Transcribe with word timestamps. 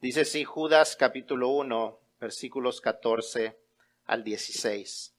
Dice 0.00 0.22
así 0.22 0.44
Judas 0.44 0.96
capítulo 0.96 1.50
1, 1.50 2.00
versículos 2.18 2.80
14 2.80 3.60
al 4.06 4.24
16. 4.24 5.14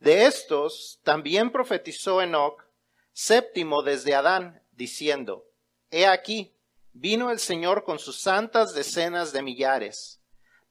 De 0.00 0.26
estos 0.26 0.98
también 1.04 1.52
profetizó 1.52 2.20
Enoch, 2.20 2.64
séptimo 3.12 3.80
desde 3.84 4.16
Adán, 4.16 4.60
diciendo, 4.72 5.44
He 5.92 6.04
aquí, 6.04 6.52
vino 6.92 7.30
el 7.30 7.38
Señor 7.38 7.84
con 7.84 8.00
sus 8.00 8.18
santas 8.20 8.74
decenas 8.74 9.32
de 9.32 9.42
millares, 9.42 10.20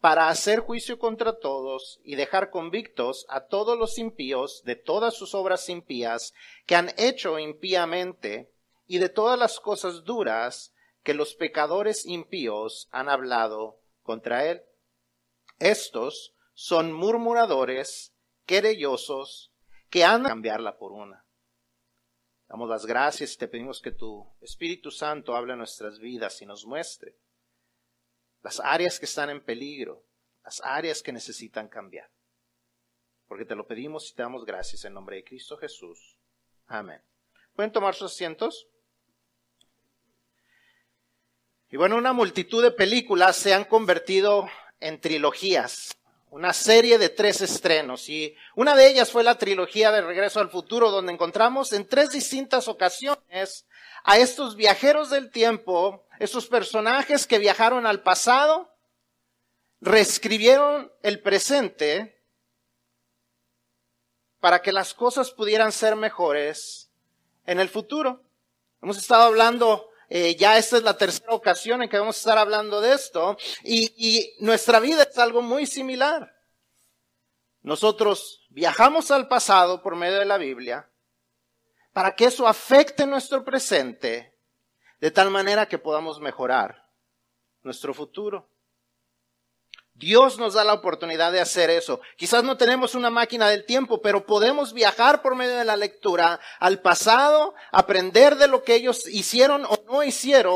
para 0.02 0.28
hacer 0.28 0.60
juicio 0.60 1.00
contra 1.00 1.40
todos 1.40 2.02
y 2.04 2.16
dejar 2.16 2.50
convictos 2.50 3.26
a 3.30 3.46
todos 3.46 3.80
los 3.80 3.98
impíos 3.98 4.62
de 4.66 4.76
todas 4.76 5.14
sus 5.14 5.34
obras 5.34 5.70
impías 5.70 6.34
que 6.66 6.76
han 6.76 6.92
hecho 6.98 7.40
impíamente 7.40 8.52
y 8.88 8.98
de 8.98 9.08
todas 9.08 9.40
las 9.40 9.58
cosas 9.62 10.04
duras 10.04 10.74
que 11.08 11.14
los 11.14 11.36
pecadores 11.36 12.06
impíos 12.06 12.90
han 12.92 13.08
hablado 13.08 13.80
contra 14.02 14.46
él. 14.46 14.62
Estos 15.58 16.36
son 16.54 16.92
murmuradores, 16.92 18.14
querellosos, 18.46 19.54
que 19.90 20.04
han 20.04 20.24
de 20.24 20.28
cambiarla 20.28 20.78
por 20.78 20.92
una. 20.92 21.26
Damos 22.50 22.68
las 22.68 22.86
gracias 22.86 23.34
y 23.34 23.38
te 23.38 23.48
pedimos 23.48 23.80
que 23.82 23.94
tu 23.94 24.36
Espíritu 24.42 24.92
Santo 24.92 25.34
hable 25.34 25.54
a 25.54 25.56
nuestras 25.56 25.98
vidas 26.00 26.42
y 26.42 26.46
nos 26.46 26.66
muestre 26.66 27.18
las 28.42 28.60
áreas 28.60 29.00
que 29.00 29.06
están 29.06 29.30
en 29.30 29.42
peligro, 29.42 30.04
las 30.44 30.60
áreas 30.62 31.02
que 31.02 31.14
necesitan 31.14 31.70
cambiar. 31.70 32.12
Porque 33.30 33.46
te 33.46 33.56
lo 33.56 33.66
pedimos 33.66 34.12
y 34.12 34.14
te 34.14 34.24
damos 34.24 34.44
gracias 34.44 34.84
en 34.84 34.94
nombre 34.94 35.16
de 35.16 35.24
Cristo 35.24 35.56
Jesús. 35.56 36.20
Amén. 36.66 37.02
¿Pueden 37.56 37.72
tomar 37.72 37.96
sus 37.96 38.12
asientos? 38.12 38.68
Y 41.70 41.78
bueno, 41.78 41.98
una 41.98 42.14
multitud 42.14 42.64
de 42.64 42.72
películas 42.72 43.36
se 43.36 43.54
han 43.54 43.66
convertido 43.66 44.48
en 44.80 45.02
trilogías 45.02 45.98
una 46.30 46.54
serie 46.54 46.98
de 46.98 47.10
tres 47.10 47.42
estrenos 47.42 48.10
y 48.10 48.36
una 48.56 48.76
de 48.76 48.88
ellas 48.88 49.12
fue 49.12 49.24
la 49.24 49.38
trilogía 49.38 49.92
de 49.92 50.02
Regreso 50.02 50.40
al 50.40 50.50
Futuro, 50.50 50.92
donde 50.92 51.14
encontramos 51.14 51.74
en 51.74 51.88
tres 51.88 52.12
distintas 52.12 52.68
ocasiones 52.68 53.66
a 54.04 54.18
estos 54.18 54.56
viajeros 54.56 55.10
del 55.10 55.32
tiempo, 55.32 56.06
esos 56.20 56.48
personajes 56.48 57.26
que 57.26 57.40
viajaron 57.40 57.86
al 57.86 58.04
pasado, 58.04 58.70
reescribieron 59.80 60.92
el 61.02 61.22
presente 61.22 62.22
para 64.40 64.62
que 64.62 64.72
las 64.72 64.94
cosas 64.94 65.32
pudieran 65.32 65.72
ser 65.72 65.96
mejores 65.96 66.92
en 67.46 67.60
el 67.60 67.70
futuro. 67.70 68.22
Hemos 68.82 68.98
estado 68.98 69.24
hablando 69.24 69.90
eh, 70.10 70.36
ya 70.36 70.58
esta 70.58 70.78
es 70.78 70.84
la 70.84 70.98
tercera 70.98 71.34
ocasión 71.34 71.82
en 71.82 71.90
que 71.90 72.00
vamos 72.00 72.16
a 72.16 72.20
estar 72.20 72.38
hablando 72.38 72.82
de 72.82 72.94
esto 72.94 73.38
y, 73.64 73.94
y 73.98 74.36
nuestra 74.40 74.80
vida 74.80 75.04
es 75.04 75.18
algo 75.18 75.42
muy 75.42 75.66
similar. 75.66 76.34
Nosotros 77.62 78.46
viajamos 78.50 79.12
al 79.12 79.28
pasado 79.28 79.82
por 79.82 79.96
medio 79.96 80.20
de 80.20 80.26
la 80.26 80.38
Biblia 80.38 80.90
para 81.92 82.16
que 82.16 82.26
eso 82.26 82.48
afecte 82.48 83.06
nuestro 83.06 83.44
presente 83.44 84.38
de 85.00 85.12
tal 85.12 85.30
manera 85.30 85.68
que 85.68 85.78
podamos 85.78 86.20
mejorar 86.20 86.88
nuestro 87.64 87.94
futuro. 87.94 88.50
Dios 89.98 90.38
nos 90.38 90.54
da 90.54 90.64
la 90.64 90.74
oportunidad 90.74 91.32
de 91.32 91.42
hacer 91.42 91.72
eso. 91.72 92.02
Quizás 92.18 92.44
no 92.44 92.56
tenemos 92.56 92.94
una 92.94 93.10
máquina 93.10 93.50
del 93.50 93.66
tiempo, 93.66 94.00
pero 94.00 94.28
podemos 94.28 94.74
viajar 94.74 95.24
por 95.24 95.36
medio 95.36 95.56
de 95.56 95.66
la 95.66 95.76
lectura 95.76 96.40
al 96.60 96.82
pasado, 96.82 97.56
aprender 97.72 98.36
de 98.36 98.48
lo 98.48 98.64
que 98.64 98.76
ellos 98.76 99.08
hicieron 99.08 99.66
o 99.66 99.84
no 99.88 100.04
hicieron, 100.04 100.56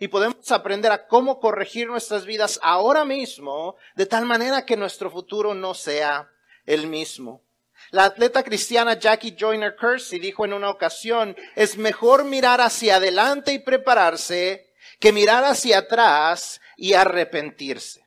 y 0.00 0.08
podemos 0.08 0.50
aprender 0.50 0.90
a 0.90 1.06
cómo 1.06 1.38
corregir 1.38 1.86
nuestras 1.86 2.24
vidas 2.24 2.58
ahora 2.62 3.04
mismo, 3.04 3.76
de 3.94 4.06
tal 4.06 4.24
manera 4.24 4.64
que 4.64 4.76
nuestro 4.76 5.10
futuro 5.10 5.54
no 5.54 5.74
sea 5.74 6.30
el 6.64 6.86
mismo. 6.86 7.42
La 7.90 8.04
atleta 8.04 8.42
cristiana 8.42 8.98
Jackie 8.98 9.36
Joyner 9.38 9.76
Kersey 9.76 10.18
dijo 10.18 10.46
en 10.46 10.54
una 10.54 10.70
ocasión, 10.70 11.36
es 11.56 11.76
mejor 11.76 12.24
mirar 12.24 12.62
hacia 12.62 12.96
adelante 12.96 13.52
y 13.52 13.58
prepararse 13.58 14.72
que 14.98 15.12
mirar 15.12 15.44
hacia 15.44 15.78
atrás 15.78 16.60
y 16.76 16.94
arrepentirse. 16.94 18.01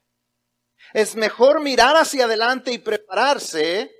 Es 0.95 1.17
mejor 1.17 1.59
mirar 1.59 1.97
hacia 1.97 2.23
adelante 2.23 2.71
y 2.71 2.77
prepararse 2.77 3.93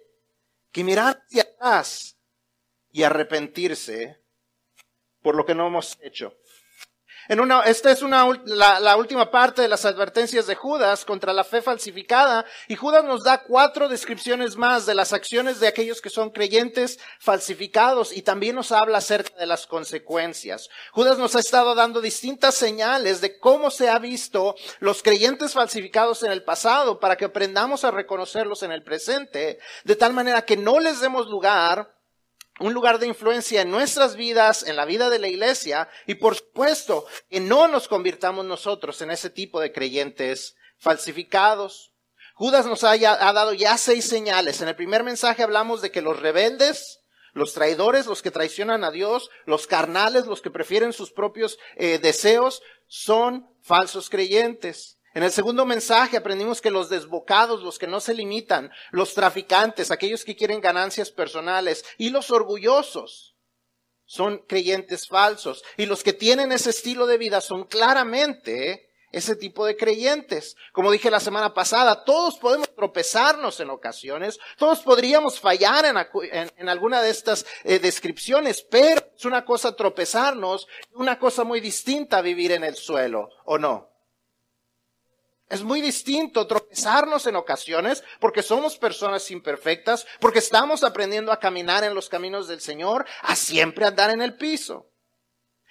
que 0.72 0.82
mirar 0.82 1.22
hacia 1.26 1.42
atrás 1.42 2.18
y 2.90 3.04
arrepentirse 3.04 4.24
por 5.22 5.36
lo 5.36 5.46
que 5.46 5.54
no 5.54 5.68
hemos 5.68 5.98
hecho. 6.02 6.38
En 7.28 7.40
una, 7.40 7.62
esta 7.64 7.92
es 7.92 8.04
una, 8.04 8.28
la, 8.46 8.80
la, 8.80 8.98
última 8.98 9.32
parte 9.32 9.64
de 9.64 9.68
las 9.68 9.84
advertencias 9.86 10.46
de 10.46 10.54
Judas 10.54 11.06
contra 11.06 11.34
la 11.34 11.44
fe 11.44 11.62
falsificada 11.62 12.46
y 12.68 12.76
Judas 12.76 13.04
nos 13.04 13.24
da 13.24 13.44
cuatro 13.44 13.90
descripciones 13.90 14.58
más 14.58 14.86
de 14.86 14.94
las 14.94 15.12
acciones 15.12 15.60
de 15.60 15.68
aquellos 15.68 16.02
que 16.02 16.12
son 16.12 16.30
creyentes 16.30 17.00
falsificados 17.20 18.16
y 18.16 18.22
también 18.22 18.56
nos 18.56 18.72
habla 18.72 19.00
acerca 19.00 19.36
de 19.38 19.48
las 19.48 19.66
consecuencias. 19.66 20.70
Judas 20.92 21.18
nos 21.18 21.36
ha 21.36 21.40
estado 21.40 21.74
dando 21.74 22.00
distintas 22.00 22.54
señales 22.54 23.22
de 23.22 23.40
cómo 23.40 23.72
se 23.72 23.90
ha 23.90 23.98
visto 23.98 24.56
los 24.80 25.02
creyentes 25.02 25.54
falsificados 25.54 26.22
en 26.22 26.32
el 26.32 26.44
pasado 26.44 27.00
para 27.00 27.16
que 27.16 27.26
aprendamos 27.26 27.84
a 27.84 27.92
reconocerlos 27.92 28.62
en 28.62 28.72
el 28.72 28.84
presente, 28.84 29.58
de 29.84 29.96
tal 29.96 30.14
manera 30.14 30.46
que 30.46 30.58
no 30.58 30.80
les 30.80 31.00
demos 31.00 31.28
lugar 31.28 31.95
un 32.60 32.74
lugar 32.74 33.00
de 33.00 33.08
influencia 33.08 33.62
en 33.62 33.72
nuestras 33.72 34.16
vidas, 34.16 34.64
en 34.64 34.76
la 34.76 34.86
vida 34.86 35.10
de 35.10 35.20
la 35.20 35.28
iglesia, 35.28 35.90
y 36.08 36.16
por 36.16 36.36
supuesto 36.36 37.06
que 37.30 37.40
no 37.40 37.68
nos 37.68 37.88
convirtamos 37.88 38.46
nosotros 38.46 39.02
en 39.02 39.12
ese 39.12 39.30
tipo 39.30 39.60
de 39.60 39.72
creyentes 39.72 40.56
falsificados. 40.78 41.92
Judas 42.34 42.66
nos 42.66 42.84
ha, 42.84 42.98
dado 42.98 43.54
ya 43.54 43.78
seis 43.78 44.06
señales. 44.06 44.62
En 44.62 44.68
el 44.68 44.76
primer 44.76 45.04
mensaje 45.04 45.44
hablamos 45.44 45.82
de 45.82 45.92
que 45.92 46.02
los 46.02 46.20
rebeldes, 46.20 47.00
los 47.34 47.54
traidores, 47.54 48.06
los 48.06 48.22
que 48.22 48.32
traicionan 48.32 48.84
a 48.84 48.92
Dios, 48.92 49.30
los 49.46 49.68
carnales, 49.68 50.26
los 50.26 50.42
que 50.42 50.52
prefieren 50.52 50.94
sus 50.94 51.12
propios 51.12 51.58
eh, 51.76 51.98
deseos, 51.98 52.62
son 52.88 53.50
falsos 53.62 54.10
creyentes. 54.10 54.95
En 55.16 55.24
el 55.24 55.32
segundo 55.32 55.66
mensaje 55.66 56.18
aprendimos 56.18 56.60
que 56.60 56.70
los 56.70 56.90
desbocados, 56.90 57.64
los 57.64 57.80
que 57.80 57.88
no 57.88 58.02
se 58.02 58.14
limitan, 58.14 58.70
los 58.92 59.14
traficantes, 59.14 59.90
aquellos 59.90 60.26
que 60.26 60.36
quieren 60.36 60.60
ganancias 60.60 61.10
personales 61.10 61.86
y 61.98 62.10
los 62.10 62.32
orgullosos 62.32 63.38
son 64.04 64.40
creyentes 64.40 65.08
falsos. 65.08 65.64
Y 65.78 65.86
los 65.86 66.04
que 66.04 66.12
tienen 66.12 66.52
ese 66.52 66.72
estilo 66.72 67.08
de 67.08 67.18
vida 67.18 67.40
son 67.40 67.64
claramente 67.64 68.90
ese 69.14 69.38
tipo 69.38 69.66
de 69.66 69.78
creyentes. 69.78 70.58
Como 70.74 70.92
dije 70.92 71.10
la 71.10 71.22
semana 71.22 71.54
pasada, 71.54 72.04
todos 72.04 72.38
podemos 72.38 72.76
tropezarnos 72.76 73.62
en 73.62 73.70
ocasiones, 73.70 74.38
todos 74.58 74.82
podríamos 74.82 75.40
fallar 75.40 75.86
en, 75.86 76.68
alguna 76.68 77.02
de 77.02 77.12
estas 77.12 77.46
eh, 77.64 77.80
descripciones, 77.80 78.68
pero 78.70 79.02
es 79.16 79.24
una 79.24 79.46
cosa 79.46 79.78
tropezarnos, 79.78 80.68
una 80.92 81.18
cosa 81.18 81.46
muy 81.46 81.62
distinta 81.62 82.22
vivir 82.22 82.52
en 82.52 82.66
el 82.66 82.76
suelo, 82.76 83.30
¿o 83.46 83.58
no? 83.58 83.95
Es 85.50 85.62
muy 85.62 85.82
distinto 85.82 86.48
tropezarnos 86.48 87.28
en 87.28 87.36
ocasiones 87.36 88.04
porque 88.20 88.42
somos 88.42 88.78
personas 88.78 89.30
imperfectas, 89.30 90.08
porque 90.20 90.40
estamos 90.40 90.84
aprendiendo 90.84 91.32
a 91.32 91.40
caminar 91.40 91.84
en 91.84 91.94
los 91.94 92.10
caminos 92.10 92.48
del 92.48 92.62
Señor, 92.62 93.06
a 93.22 93.36
siempre 93.36 93.86
andar 93.86 94.10
en 94.10 94.22
el 94.22 94.38
piso. 94.38 94.90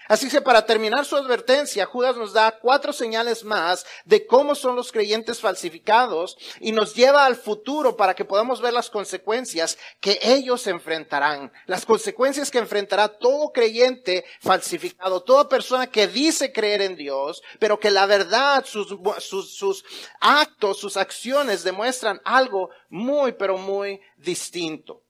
Así 0.06 0.28
que 0.28 0.42
para 0.42 0.66
terminar 0.66 1.06
su 1.06 1.16
advertencia, 1.16 1.86
Judas 1.86 2.16
nos 2.16 2.34
da 2.34 2.58
cuatro 2.58 2.92
señales 2.92 3.42
más 3.42 3.86
de 4.04 4.26
cómo 4.26 4.54
son 4.54 4.76
los 4.76 4.92
creyentes 4.92 5.40
falsificados 5.40 6.36
y 6.60 6.72
nos 6.72 6.94
lleva 6.94 7.24
al 7.24 7.36
futuro 7.36 7.96
para 7.96 8.14
que 8.14 8.26
podamos 8.26 8.60
ver 8.60 8.74
las 8.74 8.90
consecuencias 8.90 9.78
que 10.00 10.18
ellos 10.22 10.66
enfrentarán. 10.66 11.50
Las 11.66 11.86
consecuencias 11.86 12.50
que 12.50 12.58
enfrentará 12.58 13.08
todo 13.08 13.50
creyente 13.50 14.26
falsificado, 14.40 15.22
toda 15.22 15.48
persona 15.48 15.86
que 15.86 16.06
dice 16.06 16.52
creer 16.52 16.82
en 16.82 16.96
Dios, 16.96 17.42
pero 17.58 17.80
que 17.80 17.90
la 17.90 18.04
verdad, 18.04 18.66
sus, 18.66 18.94
sus, 19.20 19.54
sus 19.54 19.84
actos, 20.20 20.78
sus 20.78 20.98
acciones 20.98 21.64
demuestran 21.64 22.20
algo 22.24 22.68
muy, 22.90 23.32
pero 23.32 23.56
muy 23.56 24.02
distinto. 24.18 25.02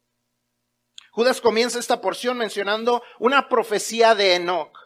Judas 1.11 1.41
comienza 1.41 1.79
esta 1.81 2.01
porción 2.01 2.39
mencionando 2.39 3.03
una 3.19 3.49
profecía 3.49 4.15
de 4.15 4.35
Enoch 4.35 4.84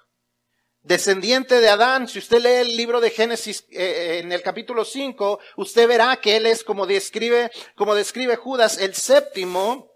descendiente 0.89 1.61
de 1.61 1.69
Adán. 1.69 2.09
Si 2.09 2.19
usted 2.19 2.41
lee 2.41 2.71
el 2.71 2.77
libro 2.77 3.01
de 3.01 3.11
Génesis 3.11 3.61
eh, 3.71 3.77
eh, 3.77 4.19
en 4.21 4.33
el 4.33 4.43
capítulo 4.43 4.85
5, 4.85 5.39
usted 5.59 5.87
verá 5.87 6.17
que 6.17 6.37
él 6.37 6.47
es 6.47 6.65
como 6.65 6.87
describe, 6.87 7.51
como 7.77 7.95
describe 7.95 8.37
Judas, 8.37 8.79
el 8.79 8.95
séptimo, 8.95 9.93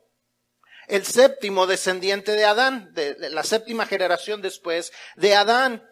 el 0.88 1.04
séptimo 1.04 1.66
descendiente 1.66 2.32
de 2.32 2.44
Adán, 2.44 2.92
de, 2.92 3.16
la 3.30 3.42
séptima 3.42 3.86
generación 3.86 4.42
después 4.42 4.92
de 5.16 5.34
Adán. 5.34 5.88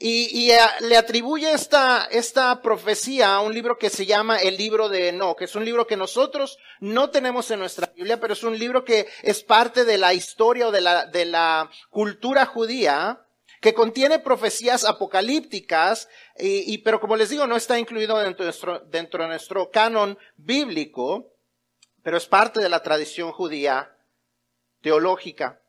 Y, 0.00 0.28
y 0.30 0.52
eh, 0.52 0.60
le 0.82 0.96
atribuye 0.96 1.50
esta, 1.50 2.06
esta 2.08 2.62
profecía 2.62 3.34
a 3.34 3.40
un 3.40 3.52
libro 3.52 3.76
que 3.76 3.90
se 3.90 4.06
llama 4.06 4.38
el 4.38 4.56
libro 4.56 4.88
de 4.88 5.08
Enoch. 5.08 5.42
Es 5.42 5.56
un 5.56 5.64
libro 5.64 5.88
que 5.88 5.96
nosotros 5.96 6.58
no 6.78 7.10
tenemos 7.10 7.50
en 7.50 7.58
nuestra 7.58 7.92
Biblia, 7.96 8.20
pero 8.20 8.34
es 8.34 8.44
un 8.44 8.56
libro 8.56 8.84
que 8.84 9.08
es 9.22 9.42
parte 9.42 9.84
de 9.84 9.98
la 9.98 10.14
historia 10.14 10.68
o 10.68 10.70
de 10.70 10.80
la, 10.80 11.06
de 11.06 11.24
la 11.24 11.68
cultura 11.90 12.46
judía 12.46 13.24
que 13.60 13.74
contiene 13.74 14.18
profecías 14.18 14.84
apocalípticas, 14.84 16.08
y, 16.38 16.78
pero 16.78 17.00
como 17.00 17.16
les 17.16 17.30
digo, 17.30 17.46
no 17.46 17.56
está 17.56 17.78
incluido 17.78 18.18
dentro 18.18 18.80
dentro 18.80 19.22
de 19.22 19.28
nuestro 19.28 19.70
canon 19.70 20.18
bíblico, 20.36 21.32
pero 22.02 22.16
es 22.16 22.26
parte 22.26 22.60
de 22.60 22.68
la 22.68 22.82
tradición 22.82 23.32
judía 23.32 23.96
teológica. 24.80 25.60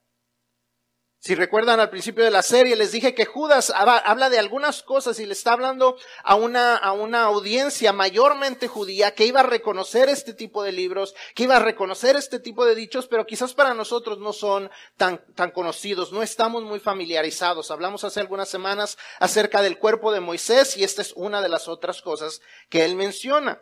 Si 1.21 1.35
recuerdan 1.35 1.81
al 1.81 1.89
principio 1.89 2.23
de 2.23 2.31
la 2.31 2.41
serie, 2.41 2.77
les 2.77 2.93
dije 2.93 3.13
que 3.13 3.25
Judas 3.25 3.73
habla 3.75 4.29
de 4.29 4.39
algunas 4.39 4.83
cosas 4.83 5.19
y 5.19 5.25
le 5.25 5.33
está 5.33 5.51
hablando 5.51 5.97
a 6.23 6.35
una, 6.35 6.77
a 6.77 6.93
una 6.93 7.23
audiencia 7.23 7.91
mayormente 7.91 8.69
judía 8.69 9.13
que 9.13 9.25
iba 9.25 9.41
a 9.41 9.43
reconocer 9.43 10.07
este 10.07 10.33
tipo 10.33 10.63
de 10.63 10.71
libros, 10.71 11.13
que 11.35 11.43
iba 11.43 11.57
a 11.57 11.59
reconocer 11.59 12.15
este 12.15 12.39
tipo 12.39 12.65
de 12.65 12.73
dichos, 12.73 13.07
pero 13.07 13.25
quizás 13.25 13.53
para 13.53 13.73
nosotros 13.73 14.19
no 14.19 14.31
son 14.31 14.71
tan, 14.95 15.21
tan 15.35 15.51
conocidos, 15.51 16.13
no 16.13 16.23
estamos 16.23 16.63
muy 16.63 16.79
familiarizados. 16.79 17.69
Hablamos 17.69 18.05
hace 18.05 18.21
algunas 18.21 18.47
semanas 18.47 18.97
acerca 19.19 19.61
del 19.61 19.77
cuerpo 19.77 20.13
de 20.13 20.21
Moisés 20.21 20.77
y 20.77 20.85
esta 20.85 21.01
es 21.01 21.11
una 21.17 21.41
de 21.41 21.49
las 21.49 21.67
otras 21.67 22.01
cosas 22.01 22.41
que 22.69 22.85
él 22.85 22.95
menciona. 22.95 23.61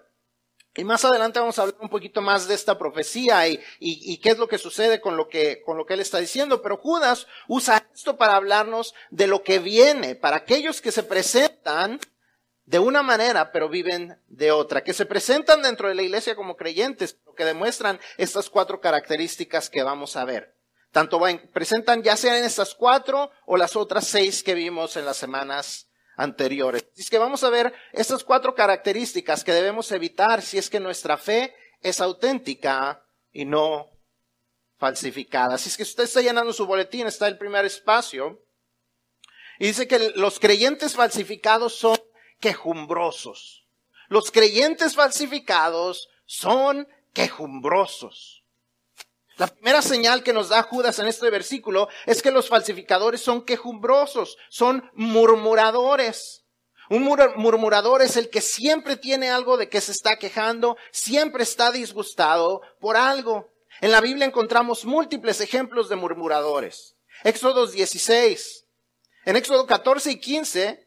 Y 0.78 0.84
más 0.84 1.04
adelante 1.04 1.40
vamos 1.40 1.58
a 1.58 1.64
hablar 1.64 1.78
un 1.82 1.90
poquito 1.90 2.22
más 2.22 2.48
de 2.48 2.54
esta 2.54 2.78
profecía 2.78 3.48
y, 3.48 3.60
y, 3.80 4.18
qué 4.20 4.30
es 4.30 4.38
lo 4.38 4.48
que 4.48 4.60
sucede 4.60 5.02
con 5.02 5.18
lo 5.18 5.28
que, 5.28 5.64
con 5.64 5.76
lo 5.76 5.86
que 5.86 5.96
él 5.96 6.00
está 6.00 6.20
diciendo. 6.20 6.62
Pero 6.62 6.78
Judas 6.78 7.26
usa 7.48 7.88
esto 7.94 8.16
para 8.16 8.36
hablarnos 8.36 8.94
de 9.10 9.26
lo 9.26 9.42
que 9.42 9.58
viene, 9.58 10.14
para 10.14 10.38
aquellos 10.38 10.80
que 10.80 10.92
se 10.92 11.02
presentan 11.02 12.00
de 12.66 12.78
una 12.78 13.02
manera, 13.02 13.52
pero 13.52 13.70
viven 13.70 14.22
de 14.28 14.52
otra, 14.52 14.84
que 14.84 14.94
se 14.94 15.08
presentan 15.08 15.64
dentro 15.64 15.88
de 15.88 15.96
la 15.96 16.04
iglesia 16.04 16.36
como 16.36 16.56
creyentes, 16.56 17.18
lo 17.26 17.34
que 17.34 17.46
demuestran 17.46 18.00
estas 18.18 18.50
cuatro 18.50 18.80
características 18.80 19.72
que 19.72 19.82
vamos 19.82 20.16
a 20.16 20.26
ver. 20.26 20.56
Tanto 20.92 21.20
presentan 21.54 22.04
ya 22.04 22.16
sean 22.16 22.44
estas 22.44 22.76
cuatro 22.76 23.32
o 23.46 23.58
las 23.58 23.76
otras 23.76 24.06
seis 24.06 24.44
que 24.44 24.54
vimos 24.54 24.96
en 24.96 25.06
las 25.06 25.18
semanas 25.18 25.87
anteriores. 26.18 26.86
Es 26.98 27.10
que 27.10 27.20
vamos 27.20 27.44
a 27.44 27.50
ver 27.50 27.74
estas 27.94 28.24
cuatro 28.24 28.54
características 28.54 29.44
que 29.44 29.54
debemos 29.54 29.92
evitar 29.92 30.42
si 30.42 30.58
es 30.58 30.70
que 30.70 30.80
nuestra 30.80 31.18
fe 31.18 31.56
es 31.82 32.02
auténtica 32.02 33.06
y 33.32 33.46
no 33.46 33.90
falsificada. 34.78 35.58
Si 35.58 35.70
es 35.70 35.78
que 35.78 35.84
usted 35.84 36.04
está 36.04 36.22
llenando 36.22 36.52
su 36.52 36.66
boletín, 36.66 37.08
está 37.08 37.28
el 37.28 37.38
primer 37.38 37.66
espacio. 37.66 38.44
Y 39.60 39.68
dice 39.68 39.88
que 39.88 40.12
los 40.16 40.40
creyentes 40.40 40.96
falsificados 40.96 41.76
son 41.76 41.98
quejumbrosos. 42.40 43.66
Los 44.10 44.32
creyentes 44.32 44.96
falsificados 44.96 46.10
son 46.26 46.88
quejumbrosos. 47.14 48.37
La 49.38 49.48
primera 49.48 49.84
señal 49.84 50.24
que 50.24 50.34
nos 50.34 50.50
da 50.50 50.64
Judas 50.64 50.98
en 50.98 51.08
este 51.08 51.30
versículo 51.30 51.90
es 52.08 52.24
que 52.24 52.32
los 52.32 52.50
falsificadores 52.50 53.22
son 53.22 53.46
quejumbrosos, 53.46 54.38
son 54.50 54.90
murmuradores. 54.96 56.44
Un 56.90 57.04
murmurador 57.04 58.02
es 58.02 58.18
el 58.18 58.30
que 58.30 58.42
siempre 58.42 58.96
tiene 58.96 59.30
algo 59.30 59.58
de 59.58 59.70
que 59.70 59.82
se 59.82 59.92
está 59.92 60.18
quejando, 60.18 60.78
siempre 60.92 61.44
está 61.44 61.72
disgustado 61.72 62.62
por 62.80 62.98
algo. 62.98 63.50
En 63.82 63.92
la 63.92 64.02
Biblia 64.02 64.26
encontramos 64.26 64.86
múltiples 64.86 65.40
ejemplos 65.40 65.88
de 65.88 65.98
murmuradores. 65.98 66.96
Éxodo 67.24 67.68
16. 67.68 68.66
En 69.26 69.36
Éxodo 69.36 69.68
14 69.68 70.12
y 70.12 70.20
15 70.20 70.87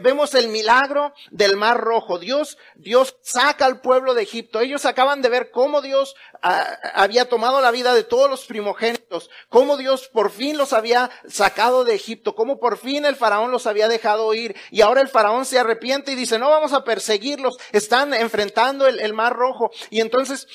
vemos 0.00 0.34
el 0.34 0.48
milagro 0.48 1.12
del 1.30 1.56
mar 1.56 1.78
rojo. 1.80 2.18
Dios, 2.18 2.58
Dios 2.74 3.16
saca 3.22 3.66
al 3.66 3.80
pueblo 3.80 4.14
de 4.14 4.22
Egipto. 4.22 4.60
Ellos 4.60 4.84
acaban 4.84 5.22
de 5.22 5.28
ver 5.28 5.50
cómo 5.50 5.82
Dios 5.82 6.14
ah, 6.42 6.66
había 6.94 7.28
tomado 7.28 7.60
la 7.60 7.70
vida 7.70 7.94
de 7.94 8.04
todos 8.04 8.30
los 8.30 8.46
primogénitos, 8.46 9.30
cómo 9.48 9.76
Dios 9.76 10.08
por 10.08 10.30
fin 10.30 10.56
los 10.56 10.72
había 10.72 11.10
sacado 11.28 11.84
de 11.84 11.94
Egipto, 11.94 12.34
cómo 12.34 12.58
por 12.58 12.78
fin 12.78 13.04
el 13.04 13.16
faraón 13.16 13.50
los 13.50 13.66
había 13.66 13.88
dejado 13.88 14.32
ir. 14.34 14.56
Y 14.70 14.80
ahora 14.80 15.00
el 15.00 15.08
faraón 15.08 15.44
se 15.44 15.58
arrepiente 15.58 16.12
y 16.12 16.16
dice, 16.16 16.38
no 16.38 16.50
vamos 16.50 16.72
a 16.72 16.84
perseguirlos. 16.84 17.58
Están 17.72 18.14
enfrentando 18.14 18.86
el, 18.86 19.00
el 19.00 19.14
mar 19.14 19.34
rojo. 19.34 19.70
Y 19.90 20.00
entonces 20.00 20.46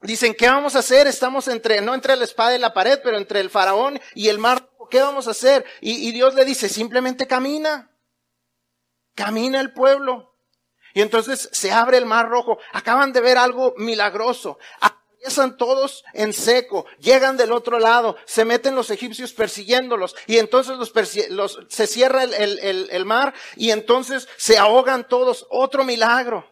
Dicen, 0.00 0.34
¿qué 0.34 0.48
vamos 0.48 0.76
a 0.76 0.78
hacer? 0.78 1.08
Estamos 1.08 1.48
entre, 1.48 1.80
no 1.80 1.92
entre 1.92 2.14
la 2.14 2.22
espada 2.22 2.54
y 2.54 2.60
la 2.60 2.72
pared, 2.72 3.00
pero 3.02 3.16
entre 3.18 3.40
el 3.40 3.50
faraón 3.50 4.00
y 4.14 4.28
el 4.28 4.38
mar. 4.38 4.70
¿Qué 4.90 5.02
vamos 5.02 5.26
a 5.26 5.32
hacer? 5.32 5.64
Y, 5.80 6.08
y 6.08 6.12
Dios 6.12 6.34
le 6.34 6.44
dice, 6.44 6.68
simplemente 6.68 7.26
camina. 7.26 7.90
Camina 9.18 9.60
el 9.60 9.72
pueblo. 9.72 10.32
Y 10.94 11.00
entonces 11.00 11.48
se 11.50 11.72
abre 11.72 11.98
el 11.98 12.06
mar 12.06 12.28
rojo. 12.28 12.58
Acaban 12.72 13.12
de 13.12 13.20
ver 13.20 13.36
algo 13.36 13.74
milagroso. 13.76 14.60
Atraviesan 14.80 15.56
todos 15.56 16.04
en 16.12 16.32
seco, 16.32 16.86
llegan 17.00 17.36
del 17.36 17.50
otro 17.50 17.80
lado, 17.80 18.16
se 18.24 18.44
meten 18.44 18.76
los 18.76 18.90
egipcios 18.90 19.32
persiguiéndolos 19.32 20.14
y 20.28 20.38
entonces 20.38 20.76
los, 21.30 21.58
se 21.68 21.86
cierra 21.88 22.22
el, 22.22 22.32
el, 22.32 22.88
el 22.92 23.04
mar 23.04 23.34
y 23.56 23.72
entonces 23.72 24.28
se 24.36 24.56
ahogan 24.56 25.08
todos. 25.08 25.48
Otro 25.50 25.82
milagro. 25.82 26.48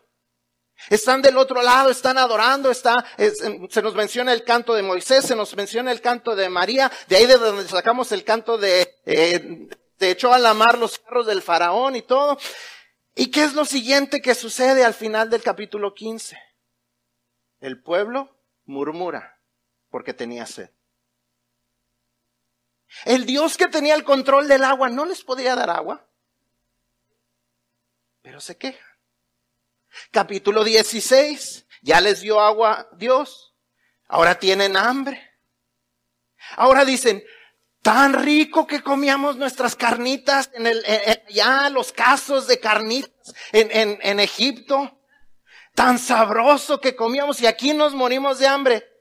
Están 0.90 1.22
del 1.22 1.38
otro 1.38 1.62
lado, 1.62 1.90
están 1.90 2.18
adorando, 2.18 2.72
está, 2.72 3.06
se 3.16 3.82
nos 3.82 3.94
menciona 3.94 4.32
el 4.32 4.42
canto 4.42 4.74
de 4.74 4.82
Moisés, 4.82 5.24
se 5.24 5.36
nos 5.36 5.54
menciona 5.54 5.92
el 5.92 6.00
canto 6.00 6.34
de 6.34 6.48
María, 6.48 6.90
de 7.06 7.16
ahí 7.16 7.26
de 7.26 7.38
donde 7.38 7.66
sacamos 7.68 8.10
el 8.10 8.24
canto 8.24 8.58
de, 8.58 8.96
eh, 9.06 9.68
de 9.98 10.10
echó 10.10 10.32
a 10.32 10.38
la 10.38 10.54
mar 10.54 10.78
los 10.78 10.98
carros 10.98 11.26
del 11.26 11.42
faraón 11.42 11.96
y 11.96 12.02
todo. 12.02 12.38
¿Y 13.14 13.30
qué 13.30 13.44
es 13.44 13.54
lo 13.54 13.64
siguiente 13.64 14.20
que 14.20 14.34
sucede 14.34 14.84
al 14.84 14.94
final 14.94 15.30
del 15.30 15.42
capítulo 15.42 15.94
15? 15.94 16.38
El 17.60 17.82
pueblo 17.82 18.36
murmura 18.66 19.38
porque 19.90 20.12
tenía 20.12 20.46
sed. 20.46 20.70
El 23.04 23.26
Dios 23.26 23.56
que 23.56 23.68
tenía 23.68 23.94
el 23.94 24.04
control 24.04 24.48
del 24.48 24.64
agua 24.64 24.88
no 24.88 25.04
les 25.04 25.22
podía 25.22 25.54
dar 25.54 25.70
agua, 25.70 26.06
pero 28.22 28.40
se 28.40 28.56
queja. 28.56 28.84
Capítulo 30.10 30.64
16, 30.64 31.66
ya 31.82 32.00
les 32.00 32.20
dio 32.20 32.40
agua 32.40 32.88
Dios, 32.92 33.54
ahora 34.08 34.38
tienen 34.38 34.76
hambre. 34.76 35.22
Ahora 36.56 36.84
dicen, 36.84 37.24
Tan 37.86 38.14
rico 38.14 38.66
que 38.66 38.82
comíamos 38.82 39.36
nuestras 39.36 39.76
carnitas 39.76 40.50
en 40.54 40.66
el, 40.66 40.84
ya 41.28 41.70
los 41.70 41.92
casos 41.92 42.48
de 42.48 42.58
carnitas 42.58 43.32
en, 43.52 43.70
en, 43.70 44.00
en 44.02 44.18
Egipto. 44.18 44.98
Tan 45.72 46.00
sabroso 46.00 46.80
que 46.80 46.96
comíamos 46.96 47.40
y 47.40 47.46
aquí 47.46 47.74
nos 47.74 47.94
morimos 47.94 48.40
de 48.40 48.48
hambre. 48.48 48.92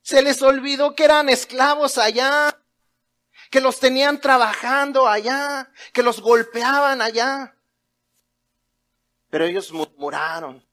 Se 0.00 0.22
les 0.22 0.40
olvidó 0.40 0.94
que 0.94 1.04
eran 1.04 1.28
esclavos 1.28 1.98
allá, 1.98 2.58
que 3.50 3.60
los 3.60 3.78
tenían 3.78 4.22
trabajando 4.22 5.06
allá, 5.06 5.70
que 5.92 6.02
los 6.02 6.22
golpeaban 6.22 7.02
allá. 7.02 7.58
Pero 9.28 9.44
ellos 9.44 9.70
murmuraron. 9.70 10.66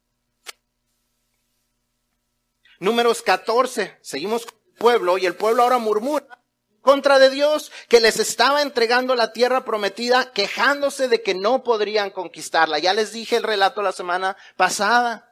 Números 2.79 3.21
14, 3.21 3.97
seguimos 4.01 4.45
con 4.45 4.57
el 4.67 4.73
pueblo 4.75 5.17
y 5.17 5.25
el 5.25 5.35
pueblo 5.35 5.63
ahora 5.63 5.77
murmura 5.77 6.40
contra 6.81 7.19
de 7.19 7.29
Dios, 7.29 7.71
que 7.87 8.01
les 8.01 8.19
estaba 8.19 8.61
entregando 8.61 9.15
la 9.15 9.33
tierra 9.33 9.63
prometida, 9.63 10.31
quejándose 10.33 11.07
de 11.07 11.21
que 11.21 11.33
no 11.33 11.63
podrían 11.63 12.09
conquistarla. 12.09 12.79
Ya 12.79 12.93
les 12.93 13.13
dije 13.13 13.37
el 13.37 13.43
relato 13.43 13.81
la 13.81 13.91
semana 13.91 14.35
pasada. 14.57 15.27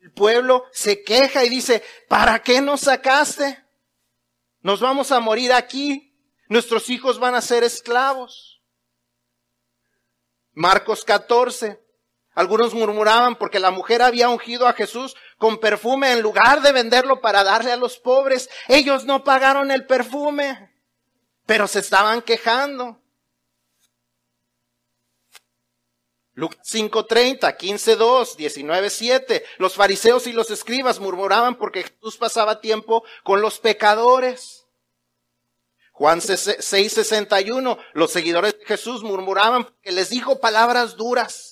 El 0.00 0.12
pueblo 0.12 0.64
se 0.72 1.04
queja 1.04 1.44
y 1.44 1.48
dice, 1.48 1.82
¿para 2.08 2.42
qué 2.42 2.60
nos 2.60 2.82
sacaste? 2.82 3.64
Nos 4.60 4.80
vamos 4.80 5.12
a 5.12 5.20
morir 5.20 5.52
aquí. 5.52 6.12
Nuestros 6.48 6.90
hijos 6.90 7.18
van 7.18 7.34
a 7.34 7.40
ser 7.40 7.62
esclavos. 7.64 8.62
Marcos 10.52 11.04
14. 11.04 11.80
Algunos 12.34 12.74
murmuraban 12.74 13.36
porque 13.36 13.60
la 13.60 13.70
mujer 13.70 14.02
había 14.02 14.28
ungido 14.28 14.66
a 14.66 14.72
Jesús 14.72 15.16
con 15.42 15.58
perfume 15.58 16.12
en 16.12 16.22
lugar 16.22 16.62
de 16.62 16.70
venderlo 16.70 17.20
para 17.20 17.42
darle 17.42 17.72
a 17.72 17.76
los 17.76 17.98
pobres. 17.98 18.48
Ellos 18.68 19.06
no 19.06 19.24
pagaron 19.24 19.72
el 19.72 19.88
perfume, 19.88 20.72
pero 21.46 21.66
se 21.66 21.80
estaban 21.80 22.22
quejando. 22.22 23.02
Lucas 26.34 26.60
5:30, 26.62 27.56
15:2, 27.56 28.36
19:7. 28.36 29.42
Los 29.58 29.74
fariseos 29.74 30.28
y 30.28 30.32
los 30.32 30.48
escribas 30.52 31.00
murmuraban 31.00 31.56
porque 31.56 31.82
Jesús 31.82 32.16
pasaba 32.16 32.60
tiempo 32.60 33.02
con 33.24 33.40
los 33.40 33.58
pecadores. 33.58 34.68
Juan 35.90 36.20
6:61, 36.20 37.78
los 37.94 38.12
seguidores 38.12 38.56
de 38.60 38.64
Jesús 38.64 39.02
murmuraban 39.02 39.64
porque 39.64 39.90
les 39.90 40.08
dijo 40.08 40.38
palabras 40.38 40.94
duras. 40.94 41.51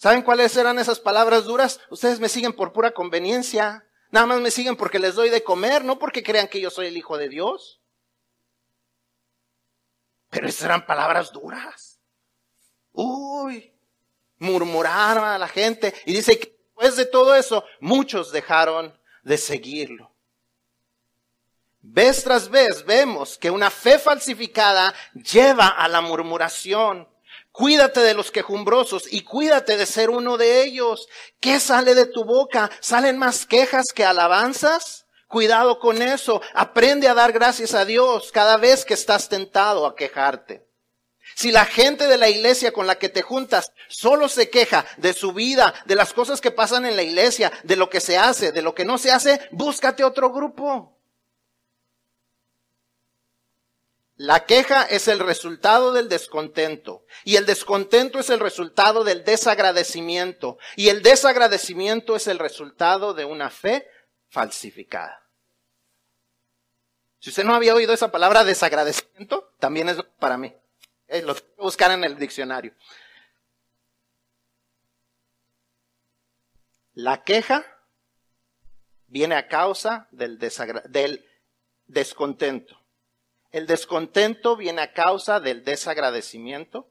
¿Saben 0.00 0.22
cuáles 0.22 0.56
eran 0.56 0.78
esas 0.78 0.98
palabras 0.98 1.44
duras? 1.44 1.78
Ustedes 1.90 2.20
me 2.20 2.30
siguen 2.30 2.54
por 2.54 2.72
pura 2.72 2.92
conveniencia. 2.92 3.86
Nada 4.10 4.24
más 4.24 4.40
me 4.40 4.50
siguen 4.50 4.74
porque 4.74 4.98
les 4.98 5.14
doy 5.14 5.28
de 5.28 5.44
comer, 5.44 5.84
no 5.84 5.98
porque 5.98 6.22
crean 6.22 6.48
que 6.48 6.58
yo 6.58 6.70
soy 6.70 6.86
el 6.86 6.96
Hijo 6.96 7.18
de 7.18 7.28
Dios. 7.28 7.82
Pero 10.30 10.48
esas 10.48 10.62
eran 10.62 10.86
palabras 10.86 11.32
duras. 11.32 12.00
Uy, 12.92 13.74
murmuraron 14.38 15.24
a 15.24 15.36
la 15.36 15.48
gente. 15.48 15.92
Y 16.06 16.14
dice 16.14 16.38
que 16.38 16.48
después 16.48 16.96
de 16.96 17.04
todo 17.04 17.34
eso, 17.34 17.62
muchos 17.80 18.32
dejaron 18.32 18.98
de 19.22 19.36
seguirlo. 19.36 20.14
Vez 21.82 22.24
tras 22.24 22.48
vez 22.48 22.86
vemos 22.86 23.36
que 23.36 23.50
una 23.50 23.68
fe 23.68 23.98
falsificada 23.98 24.94
lleva 25.12 25.68
a 25.68 25.86
la 25.88 26.00
murmuración. 26.00 27.06
Cuídate 27.60 28.00
de 28.00 28.14
los 28.14 28.30
quejumbrosos 28.30 29.04
y 29.12 29.20
cuídate 29.20 29.76
de 29.76 29.84
ser 29.84 30.08
uno 30.08 30.38
de 30.38 30.62
ellos. 30.62 31.08
¿Qué 31.40 31.60
sale 31.60 31.94
de 31.94 32.06
tu 32.06 32.24
boca? 32.24 32.70
¿Salen 32.80 33.18
más 33.18 33.44
quejas 33.44 33.92
que 33.94 34.02
alabanzas? 34.02 35.04
Cuidado 35.28 35.78
con 35.78 36.00
eso. 36.00 36.40
Aprende 36.54 37.06
a 37.06 37.12
dar 37.12 37.32
gracias 37.32 37.74
a 37.74 37.84
Dios 37.84 38.32
cada 38.32 38.56
vez 38.56 38.86
que 38.86 38.94
estás 38.94 39.28
tentado 39.28 39.84
a 39.84 39.94
quejarte. 39.94 40.66
Si 41.36 41.52
la 41.52 41.66
gente 41.66 42.06
de 42.06 42.16
la 42.16 42.30
iglesia 42.30 42.72
con 42.72 42.86
la 42.86 42.94
que 42.94 43.10
te 43.10 43.20
juntas 43.20 43.72
solo 43.90 44.30
se 44.30 44.48
queja 44.48 44.86
de 44.96 45.12
su 45.12 45.34
vida, 45.34 45.74
de 45.84 45.96
las 45.96 46.14
cosas 46.14 46.40
que 46.40 46.50
pasan 46.50 46.86
en 46.86 46.96
la 46.96 47.02
iglesia, 47.02 47.52
de 47.64 47.76
lo 47.76 47.90
que 47.90 48.00
se 48.00 48.16
hace, 48.16 48.52
de 48.52 48.62
lo 48.62 48.74
que 48.74 48.86
no 48.86 48.96
se 48.96 49.12
hace, 49.12 49.38
búscate 49.50 50.02
otro 50.02 50.32
grupo. 50.32 50.98
La 54.22 54.44
queja 54.44 54.82
es 54.82 55.08
el 55.08 55.18
resultado 55.18 55.94
del 55.94 56.10
descontento 56.10 57.06
y 57.24 57.36
el 57.36 57.46
descontento 57.46 58.18
es 58.18 58.28
el 58.28 58.38
resultado 58.38 59.02
del 59.02 59.24
desagradecimiento 59.24 60.58
y 60.76 60.90
el 60.90 61.00
desagradecimiento 61.00 62.14
es 62.14 62.26
el 62.26 62.38
resultado 62.38 63.14
de 63.14 63.24
una 63.24 63.48
fe 63.48 63.88
falsificada. 64.28 65.26
Si 67.18 67.30
usted 67.30 67.44
no 67.44 67.54
había 67.54 67.74
oído 67.74 67.94
esa 67.94 68.12
palabra 68.12 68.44
desagradecimiento, 68.44 69.54
también 69.58 69.88
es 69.88 69.96
para 70.18 70.36
mí. 70.36 70.54
Eh, 71.08 71.22
lo 71.22 71.34
tengo 71.34 71.56
que 71.56 71.62
buscar 71.62 71.90
en 71.90 72.04
el 72.04 72.18
diccionario. 72.18 72.74
La 76.92 77.24
queja 77.24 77.64
viene 79.06 79.36
a 79.36 79.48
causa 79.48 80.08
del, 80.10 80.38
del 80.38 81.26
descontento. 81.86 82.79
El 83.50 83.66
descontento 83.66 84.56
viene 84.56 84.82
a 84.82 84.92
causa 84.92 85.40
del 85.40 85.64
desagradecimiento 85.64 86.90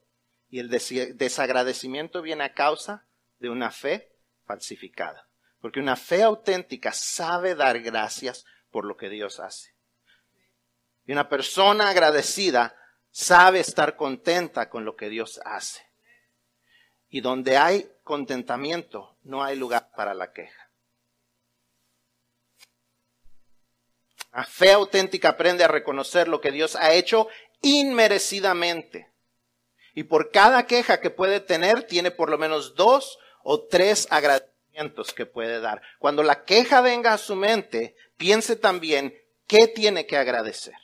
y 0.50 0.60
el 0.60 0.70
desagradecimiento 0.70 2.22
viene 2.22 2.44
a 2.44 2.54
causa 2.54 3.06
de 3.40 3.50
una 3.50 3.72
fe 3.72 4.12
falsificada. 4.46 5.28
Porque 5.62 5.80
una 5.80 5.96
fe 5.96 6.24
auténtica 6.24 6.92
sabe 6.92 7.56
dar 7.56 7.80
gracias 7.82 8.46
por 8.72 8.86
lo 8.86 8.98
que 8.98 9.10
Dios 9.10 9.40
hace. 9.40 9.74
Y 11.06 11.12
una 11.12 11.30
persona 11.30 11.90
agradecida 11.90 12.76
sabe 13.12 13.60
estar 13.60 13.96
contenta 13.96 14.70
con 14.70 14.86
lo 14.86 14.96
que 14.96 15.10
Dios 15.10 15.40
hace. 15.46 15.82
Y 17.10 17.22
donde 17.22 17.58
hay 17.58 17.92
contentamiento, 18.04 19.18
no 19.24 19.44
hay 19.44 19.58
lugar 19.58 19.92
para 19.96 20.14
la 20.14 20.32
queja. 20.32 20.69
La 24.32 24.44
fe 24.44 24.72
auténtica 24.72 25.30
aprende 25.30 25.64
a 25.64 25.68
reconocer 25.68 26.28
lo 26.28 26.40
que 26.42 26.52
Dios 26.52 26.76
ha 26.76 26.94
hecho 26.94 27.28
inmerecidamente. 27.62 29.12
Y 29.96 30.04
por 30.04 30.32
cada 30.32 30.66
queja 30.68 31.02
que 31.02 31.10
puede 31.10 31.40
tener, 31.40 31.84
tiene 31.84 32.12
por 32.12 32.30
lo 32.30 32.38
menos 32.38 32.76
dos 32.76 33.18
o 33.44 33.66
tres 33.66 34.08
agradecimientos 34.12 35.14
que 35.14 35.26
puede 35.26 35.60
dar. 35.60 35.82
Cuando 35.98 36.24
la 36.24 36.44
queja 36.44 36.82
venga 36.82 37.14
a 37.14 37.18
su 37.18 37.36
mente, 37.36 37.96
piense 38.18 38.56
también 38.56 39.14
qué 39.48 39.68
tiene 39.68 40.06
que 40.06 40.18
agradecer. 40.18 40.76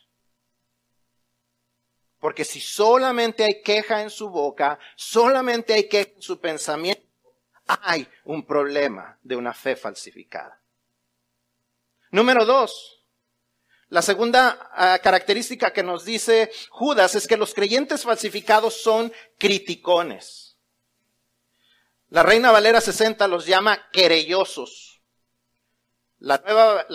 Porque 2.20 2.44
si 2.44 2.60
solamente 2.60 3.44
hay 3.44 3.62
queja 3.62 4.02
en 4.02 4.10
su 4.10 4.30
boca, 4.30 4.80
solamente 4.96 5.74
hay 5.74 5.88
queja 5.88 6.10
en 6.16 6.22
su 6.22 6.40
pensamiento, 6.40 7.04
hay 7.68 8.08
un 8.24 8.46
problema 8.46 9.20
de 9.22 9.36
una 9.36 9.54
fe 9.54 9.76
falsificada. 9.76 10.60
Número 12.10 12.46
dos, 12.46 12.95
la 13.90 14.02
segunda 14.02 14.72
ah, 14.74 15.00
característica 15.02 15.72
que 15.72 15.84
nos 15.84 16.06
dice 16.06 16.52
Judas 16.70 17.16
es 17.16 17.28
que 17.28 17.38
los 17.38 17.54
creyentes 17.54 18.04
falsificados 18.04 18.82
son 18.82 19.14
criticones. 19.38 20.58
La 22.10 22.24
Reina 22.24 22.52
Valera 22.52 22.82
60 22.82 23.28
los 23.28 23.46
llama 23.46 23.90
querellosos. 23.92 25.02
La 26.18 26.38
nueva, 26.38 26.86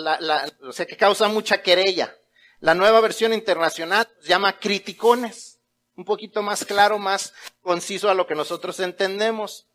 o 0.63 0.71
sea, 0.73 0.85
que 0.85 0.97
causa 0.97 1.27
mucha 1.27 1.61
querella. 1.61 2.15
La 2.59 2.75
nueva 2.75 2.99
versión 2.99 3.33
internacional 3.33 4.07
los 4.17 4.27
llama 4.27 4.57
criticones. 4.57 5.59
Un 5.95 6.05
poquito 6.05 6.41
más 6.41 6.65
claro, 6.65 6.97
más 6.97 7.33
conciso 7.61 8.09
a 8.09 8.13
lo 8.13 8.27
que 8.27 8.35
nosotros 8.35 8.79
entendemos. 8.79 9.67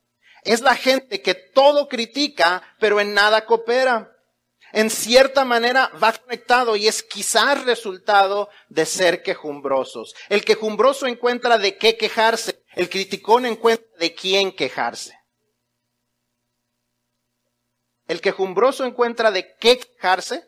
Es 0.42 0.60
la 0.60 0.74
gente 0.74 1.22
que 1.22 1.34
todo 1.34 1.88
critica, 1.88 2.62
pero 2.78 3.00
en 3.00 3.14
nada 3.14 3.46
coopera 3.46 4.15
en 4.76 4.90
cierta 4.90 5.46
manera 5.46 5.90
va 6.02 6.12
conectado 6.12 6.76
y 6.76 6.86
es 6.86 7.02
quizás 7.02 7.64
resultado 7.64 8.50
de 8.68 8.84
ser 8.84 9.22
quejumbrosos. 9.22 10.14
El 10.28 10.44
quejumbroso 10.44 11.06
encuentra 11.06 11.56
de 11.56 11.78
qué 11.78 11.96
quejarse, 11.96 12.62
el 12.74 12.90
criticón 12.90 13.46
encuentra 13.46 13.88
de 13.98 14.14
quién 14.14 14.52
quejarse. 14.52 15.18
El 18.06 18.20
quejumbroso 18.20 18.84
encuentra 18.84 19.30
de 19.30 19.56
qué 19.56 19.78
quejarse, 19.78 20.44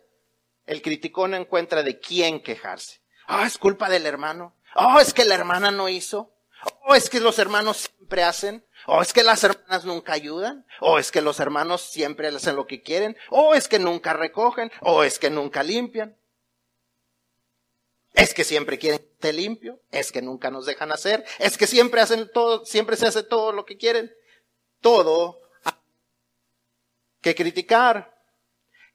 el 0.67 0.83
criticón 0.83 1.33
encuentra 1.33 1.83
de 1.83 1.99
quién 1.99 2.43
quejarse. 2.43 3.01
Ah, 3.27 3.47
es 3.47 3.57
culpa 3.57 3.89
del 3.89 4.05
hermano. 4.05 4.55
Oh, 4.75 5.01
es 5.01 5.15
que 5.15 5.25
la 5.25 5.37
hermana 5.37 5.71
no 5.71 5.89
hizo. 5.89 6.35
Oh, 6.91 6.95
es 6.95 7.11
que 7.11 7.21
los 7.21 7.39
hermanos 7.39 7.77
siempre 7.77 8.23
hacen. 8.23 8.65
O 8.87 9.03
es 9.03 9.13
que 9.13 9.23
las 9.23 9.45
hermanas 9.45 9.85
nunca 9.85 10.15
ayudan, 10.15 10.65
o 10.81 10.99
es 10.99 11.13
que 11.13 11.21
los 11.21 11.39
hermanos 11.39 11.83
siempre 11.83 12.29
hacen 12.29 12.57
lo 12.57 12.67
que 12.67 12.83
quieren, 12.83 13.15
o 13.29 13.55
es 13.55 13.69
que 13.69 13.79
nunca 13.79 14.15
recogen, 14.15 14.73
o 14.81 15.05
es 15.05 15.19
que 15.19 15.29
nunca 15.29 15.63
limpian. 15.63 16.17
Es 18.15 18.33
que 18.33 18.45
siempre 18.45 18.79
quieren 18.79 19.01
que 19.01 19.05
esté 19.05 19.35
limpio, 19.35 19.83
es 19.91 20.11
que 20.11 20.23
nunca 20.23 20.51
nos 20.51 20.65
dejan 20.65 20.91
hacer, 20.91 21.27
es 21.39 21.59
que 21.59 21.67
siempre 21.67 22.01
hacen 22.01 22.31
todo, 22.33 22.65
siempre 22.65 22.97
se 22.97 23.07
hace 23.07 23.23
todo 23.23 23.53
lo 23.53 23.67
que 23.67 23.77
quieren. 23.77 24.11
Todo 24.81 25.43
que 27.21 27.35
criticar. 27.35 28.17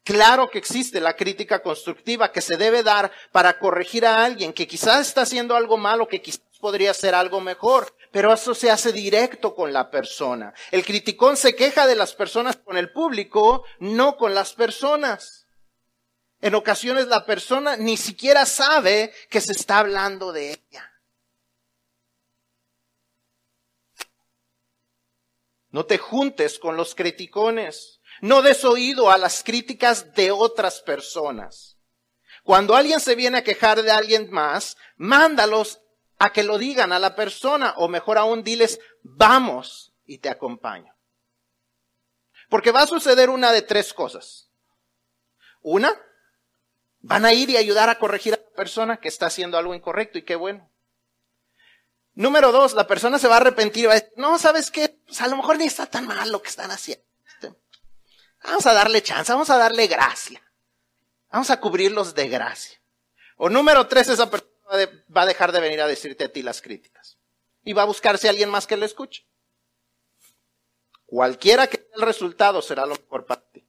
Claro 0.03 0.49
que 0.49 0.57
existe 0.57 0.99
la 0.99 1.15
crítica 1.15 1.61
constructiva 1.61 2.31
que 2.31 2.41
se 2.41 2.57
debe 2.57 2.81
dar 2.81 3.11
para 3.31 3.59
corregir 3.59 4.07
a 4.07 4.25
alguien 4.25 4.51
que 4.51 4.67
quizás 4.67 5.07
está 5.07 5.21
haciendo 5.21 5.55
algo 5.55 5.77
malo, 5.77 6.07
que 6.07 6.21
quizás 6.21 6.41
podría 6.63 6.93
ser 6.93 7.13
algo 7.13 7.41
mejor, 7.41 7.93
pero 8.09 8.31
eso 8.31 8.55
se 8.55 8.71
hace 8.71 8.93
directo 8.93 9.53
con 9.53 9.73
la 9.73 9.91
persona. 9.91 10.53
El 10.71 10.85
criticón 10.85 11.35
se 11.35 11.57
queja 11.57 11.87
de 11.87 11.97
las 11.97 12.15
personas 12.15 12.55
con 12.55 12.77
el 12.77 12.89
público, 12.93 13.65
no 13.79 14.15
con 14.15 14.33
las 14.33 14.53
personas. 14.53 15.45
En 16.39 16.55
ocasiones 16.55 17.07
la 17.07 17.25
persona 17.25 17.75
ni 17.75 17.97
siquiera 17.97 18.45
sabe 18.45 19.13
que 19.29 19.41
se 19.41 19.51
está 19.51 19.79
hablando 19.79 20.31
de 20.31 20.51
ella. 20.51 20.89
No 25.69 25.85
te 25.85 25.97
juntes 25.97 26.59
con 26.59 26.77
los 26.77 26.95
criticones. 26.95 27.99
No 28.21 28.41
des 28.41 28.63
oído 28.63 29.11
a 29.11 29.17
las 29.17 29.43
críticas 29.43 30.13
de 30.13 30.31
otras 30.31 30.79
personas. 30.79 31.77
Cuando 32.43 32.73
alguien 32.73 33.01
se 33.01 33.15
viene 33.15 33.39
a 33.39 33.43
quejar 33.43 33.81
de 33.83 33.91
alguien 33.91 34.31
más, 34.31 34.77
mándalos 34.95 35.82
a 36.23 36.31
que 36.31 36.43
lo 36.43 36.57
digan 36.57 36.93
a 36.93 36.99
la 36.99 37.15
persona 37.15 37.73
o 37.75 37.89
mejor 37.89 38.17
aún 38.17 38.43
diles, 38.43 38.79
vamos 39.01 39.93
y 40.05 40.19
te 40.19 40.29
acompaño. 40.29 40.95
Porque 42.49 42.71
va 42.71 42.83
a 42.83 42.87
suceder 42.87 43.29
una 43.29 43.51
de 43.51 43.61
tres 43.61 43.93
cosas. 43.93 44.49
Una, 45.61 45.93
van 47.01 47.25
a 47.25 47.33
ir 47.33 47.49
y 47.49 47.57
ayudar 47.57 47.89
a 47.89 47.99
corregir 47.99 48.35
a 48.35 48.37
la 48.37 48.55
persona 48.55 48.97
que 49.01 49.09
está 49.09 49.25
haciendo 49.25 49.57
algo 49.57 49.75
incorrecto 49.75 50.17
y 50.17 50.21
qué 50.21 50.37
bueno. 50.37 50.71
Número 52.13 52.53
dos, 52.53 52.71
la 52.71 52.87
persona 52.87 53.19
se 53.19 53.27
va 53.27 53.35
a 53.35 53.39
arrepentir 53.39 53.83
y 53.83 53.87
va 53.87 53.91
a 53.93 53.95
decir, 53.95 54.13
no, 54.15 54.39
¿sabes 54.39 54.71
qué? 54.71 54.97
Pues 55.05 55.19
a 55.19 55.27
lo 55.27 55.35
mejor 55.35 55.57
ni 55.57 55.65
está 55.65 55.87
tan 55.87 56.07
mal 56.07 56.31
lo 56.31 56.41
que 56.41 56.49
están 56.49 56.71
haciendo. 56.71 57.03
Vamos 58.45 58.65
a 58.65 58.73
darle 58.73 59.03
chance, 59.03 59.29
vamos 59.29 59.49
a 59.49 59.57
darle 59.57 59.87
gracia. 59.87 60.41
Vamos 61.29 61.49
a 61.49 61.59
cubrirlos 61.59 62.15
de 62.15 62.29
gracia. 62.29 62.79
O 63.35 63.49
número 63.49 63.87
tres, 63.87 64.07
esa 64.07 64.29
persona 64.29 64.52
va 65.15 65.21
a 65.21 65.25
dejar 65.25 65.51
de 65.51 65.59
venir 65.59 65.81
a 65.81 65.87
decirte 65.87 66.25
a 66.25 66.31
ti 66.31 66.41
las 66.41 66.61
críticas. 66.61 67.17
Y 67.63 67.73
va 67.73 67.83
a 67.83 67.85
buscarse 67.85 68.27
a 68.27 68.31
alguien 68.31 68.49
más 68.49 68.67
que 68.67 68.77
le 68.77 68.85
escuche. 68.85 69.25
Cualquiera 71.05 71.67
que 71.67 71.77
sea 71.77 71.95
el 71.95 72.01
resultado 72.01 72.61
será 72.61 72.85
lo 72.85 72.95
mejor 72.95 73.25
para 73.25 73.41
ti. 73.51 73.63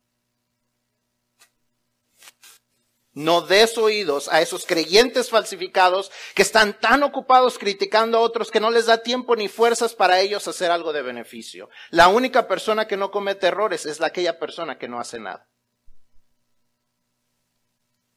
No 3.12 3.42
des 3.42 3.78
oídos 3.78 4.28
a 4.28 4.40
esos 4.42 4.66
creyentes 4.66 5.30
falsificados 5.30 6.10
que 6.34 6.42
están 6.42 6.80
tan 6.80 7.04
ocupados 7.04 7.58
criticando 7.58 8.18
a 8.18 8.20
otros 8.22 8.50
que 8.50 8.58
no 8.58 8.70
les 8.70 8.86
da 8.86 8.98
tiempo 8.98 9.36
ni 9.36 9.46
fuerzas 9.46 9.94
para 9.94 10.20
ellos 10.20 10.48
hacer 10.48 10.72
algo 10.72 10.92
de 10.92 11.02
beneficio. 11.02 11.68
La 11.90 12.08
única 12.08 12.48
persona 12.48 12.88
que 12.88 12.96
no 12.96 13.12
comete 13.12 13.46
errores 13.46 13.86
es 13.86 14.00
la 14.00 14.08
aquella 14.08 14.40
persona 14.40 14.78
que 14.78 14.88
no 14.88 14.98
hace 14.98 15.20
nada. 15.20 15.46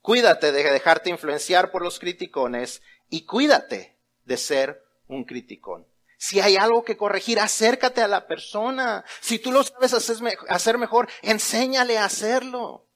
Cuídate 0.08 0.54
de 0.54 0.64
dejarte 0.64 1.10
influenciar 1.10 1.70
por 1.70 1.82
los 1.82 2.00
criticones 2.00 2.82
y 3.10 3.26
cuídate 3.26 4.00
de 4.24 4.38
ser 4.38 4.82
un 5.10 5.26
criticón. 5.26 5.86
Si 6.18 6.40
hay 6.40 6.56
algo 6.56 6.86
que 6.86 6.96
corregir, 6.96 7.42
acércate 7.42 8.00
a 8.00 8.08
la 8.08 8.26
persona. 8.26 9.04
Si 9.20 9.38
tú 9.38 9.52
lo 9.52 9.64
sabes 9.64 9.94
hacer 9.94 10.78
mejor, 10.78 11.10
enséñale 11.24 11.98
a 11.98 12.06
hacerlo. 12.06 12.88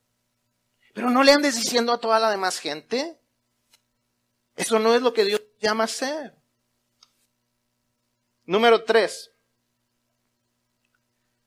Pero 0.93 1.09
no 1.09 1.21
le 1.23 1.33
andes 1.33 1.57
diciendo 1.57 1.91
a 1.91 1.99
toda 1.99 2.17
la 2.17 2.31
demás 2.31 2.59
gente. 2.59 3.19
Eso 4.55 4.79
no 4.79 4.95
es 4.95 5.01
lo 5.01 5.11
que 5.11 5.25
Dios 5.25 5.41
llama 5.59 5.83
a 5.83 5.87
hacer. 5.87 6.33
Número 8.45 8.85
tres. 8.85 9.30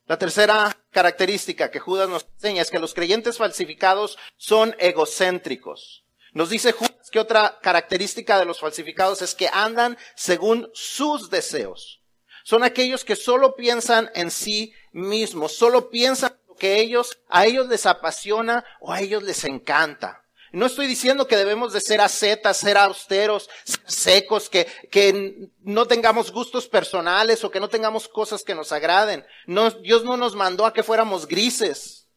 La 0.06 0.18
tercera 0.18 0.76
característica 0.90 1.70
que 1.70 1.80
Judas 1.80 2.08
nos 2.10 2.26
enseña 2.34 2.60
es 2.60 2.70
que 2.70 2.78
los 2.78 2.92
creyentes 2.92 3.38
falsificados 3.38 4.18
son 4.36 4.76
egocéntricos. 4.78 6.04
Nos 6.32 6.50
dice 6.50 6.72
Judas 6.72 7.10
que 7.10 7.20
otra 7.20 7.58
característica 7.62 8.38
de 8.38 8.44
los 8.44 8.60
falsificados 8.60 9.22
es 9.22 9.34
que 9.34 9.48
andan 9.48 9.96
según 10.14 10.68
sus 10.74 11.30
deseos. 11.30 12.02
Son 12.44 12.64
aquellos 12.64 13.04
que 13.04 13.16
solo 13.16 13.54
piensan 13.54 14.10
en 14.14 14.30
sí 14.30 14.74
mismos, 14.92 15.56
solo 15.56 15.88
piensan 15.88 16.36
lo 16.48 16.54
que 16.56 16.80
ellos, 16.80 17.18
a 17.28 17.46
ellos 17.46 17.68
les 17.68 17.86
apasiona 17.86 18.64
o 18.80 18.92
a 18.92 19.00
ellos 19.00 19.22
les 19.22 19.44
encanta. 19.44 20.23
No 20.54 20.66
estoy 20.66 20.86
diciendo 20.86 21.26
que 21.26 21.36
debemos 21.36 21.72
de 21.72 21.80
ser 21.80 22.00
ascetas, 22.00 22.58
ser 22.58 22.78
austeros, 22.78 23.50
ser 23.64 23.80
secos, 23.90 24.48
que, 24.48 24.68
que 24.88 25.50
no 25.62 25.86
tengamos 25.86 26.30
gustos 26.30 26.68
personales 26.68 27.42
o 27.42 27.50
que 27.50 27.58
no 27.58 27.68
tengamos 27.68 28.06
cosas 28.06 28.44
que 28.44 28.54
nos 28.54 28.70
agraden. 28.70 29.26
No, 29.48 29.68
Dios 29.72 30.04
no 30.04 30.16
nos 30.16 30.36
mandó 30.36 30.64
a 30.64 30.72
que 30.72 30.84
fuéramos 30.84 31.26
grises. 31.26 32.08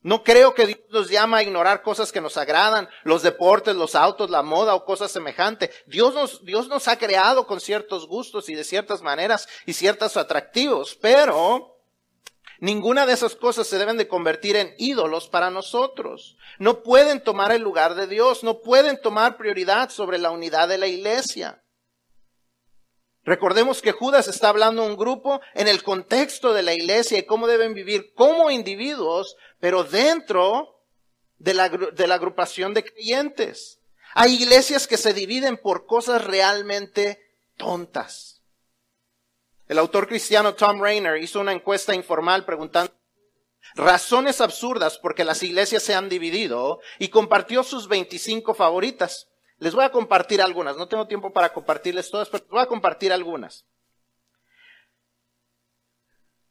No 0.00 0.22
creo 0.22 0.54
que 0.54 0.68
Dios 0.68 0.78
nos 0.90 1.10
llama 1.10 1.38
a 1.38 1.42
ignorar 1.42 1.82
cosas 1.82 2.12
que 2.12 2.20
nos 2.20 2.36
agradan, 2.36 2.88
los 3.02 3.22
deportes, 3.24 3.74
los 3.74 3.96
autos, 3.96 4.30
la 4.30 4.42
moda 4.44 4.76
o 4.76 4.84
cosas 4.84 5.10
semejantes. 5.10 5.70
Dios 5.86 6.14
nos, 6.14 6.44
Dios 6.44 6.68
nos 6.68 6.86
ha 6.86 6.98
creado 6.98 7.48
con 7.48 7.60
ciertos 7.60 8.06
gustos 8.06 8.48
y 8.48 8.54
de 8.54 8.62
ciertas 8.62 9.02
maneras 9.02 9.48
y 9.66 9.72
ciertos 9.72 10.16
atractivos, 10.16 10.96
pero 11.02 11.81
Ninguna 12.62 13.06
de 13.06 13.14
esas 13.14 13.34
cosas 13.34 13.66
se 13.66 13.76
deben 13.76 13.96
de 13.96 14.06
convertir 14.06 14.54
en 14.54 14.72
ídolos 14.78 15.26
para 15.26 15.50
nosotros. 15.50 16.36
No 16.60 16.84
pueden 16.84 17.20
tomar 17.20 17.50
el 17.50 17.60
lugar 17.60 17.96
de 17.96 18.06
Dios, 18.06 18.44
no 18.44 18.60
pueden 18.60 19.02
tomar 19.02 19.36
prioridad 19.36 19.90
sobre 19.90 20.16
la 20.18 20.30
unidad 20.30 20.68
de 20.68 20.78
la 20.78 20.86
iglesia. 20.86 21.60
Recordemos 23.24 23.82
que 23.82 23.90
Judas 23.90 24.28
está 24.28 24.48
hablando 24.48 24.82
a 24.82 24.86
un 24.86 24.96
grupo 24.96 25.40
en 25.54 25.66
el 25.66 25.82
contexto 25.82 26.54
de 26.54 26.62
la 26.62 26.72
iglesia 26.72 27.18
y 27.18 27.26
cómo 27.26 27.48
deben 27.48 27.74
vivir 27.74 28.14
como 28.14 28.48
individuos, 28.48 29.34
pero 29.58 29.82
dentro 29.82 30.84
de 31.38 31.54
la, 31.54 31.68
de 31.68 32.06
la 32.06 32.14
agrupación 32.14 32.74
de 32.74 32.84
creyentes. 32.84 33.80
Hay 34.14 34.34
iglesias 34.34 34.86
que 34.86 34.98
se 34.98 35.12
dividen 35.12 35.56
por 35.56 35.84
cosas 35.84 36.24
realmente 36.24 37.18
tontas. 37.56 38.31
El 39.72 39.78
autor 39.78 40.06
cristiano 40.06 40.54
Tom 40.54 40.82
Rainer 40.82 41.16
hizo 41.16 41.40
una 41.40 41.54
encuesta 41.54 41.94
informal 41.94 42.44
preguntando 42.44 42.92
razones 43.74 44.42
absurdas 44.42 44.98
porque 44.98 45.24
las 45.24 45.42
iglesias 45.42 45.82
se 45.82 45.94
han 45.94 46.10
dividido 46.10 46.80
y 46.98 47.08
compartió 47.08 47.62
sus 47.62 47.88
25 47.88 48.52
favoritas. 48.52 49.30
Les 49.56 49.74
voy 49.74 49.84
a 49.84 49.90
compartir 49.90 50.42
algunas, 50.42 50.76
no 50.76 50.88
tengo 50.88 51.06
tiempo 51.06 51.32
para 51.32 51.54
compartirles 51.54 52.10
todas, 52.10 52.28
pero 52.28 52.44
les 52.44 52.50
voy 52.50 52.60
a 52.60 52.66
compartir 52.66 53.14
algunas. 53.14 53.64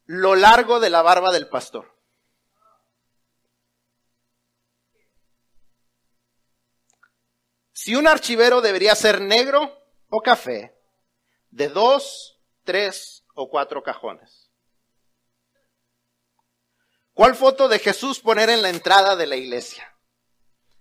Lo 0.06 0.34
largo 0.34 0.80
de 0.80 0.90
la 0.90 1.04
barba 1.04 1.32
del 1.32 1.48
pastor. 1.48 1.96
Si 7.72 7.94
un 7.94 8.08
archivero 8.08 8.62
debería 8.62 8.96
ser 8.96 9.22
negro 9.22 9.78
o 10.10 10.22
café, 10.24 10.76
de 11.52 11.70
dos 11.70 12.31
tres 12.64 13.24
o 13.34 13.50
cuatro 13.50 13.84
cajones. 13.84 14.50
¿Cuál 17.14 17.36
foto 17.36 17.68
de 17.68 17.80
Jesús 17.80 18.20
poner 18.20 18.50
en 18.50 18.62
la 18.62 18.70
entrada 18.70 19.16
de 19.16 19.28
la 19.28 19.36
iglesia? 19.36 19.96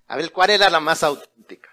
A 0.07 0.17
ver, 0.17 0.33
¿cuál 0.33 0.51
era 0.51 0.71
la 0.71 0.81
más 0.81 1.03
auténtica? 1.03 1.69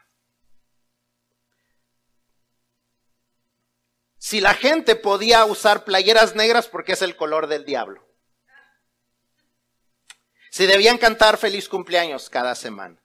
Si 4.18 4.42
la 4.42 4.54
gente 4.54 4.96
podía 4.96 5.46
usar 5.46 5.86
playeras 5.86 6.36
negras 6.36 6.68
porque 6.68 6.94
es 6.94 7.02
el 7.02 7.16
color 7.16 7.48
del 7.48 7.66
diablo. 7.66 8.06
Si 10.52 10.66
debían 10.66 10.98
cantar 10.98 11.38
feliz 11.38 11.70
cumpleaños 11.70 12.30
cada 12.30 12.54
semana. 12.56 13.02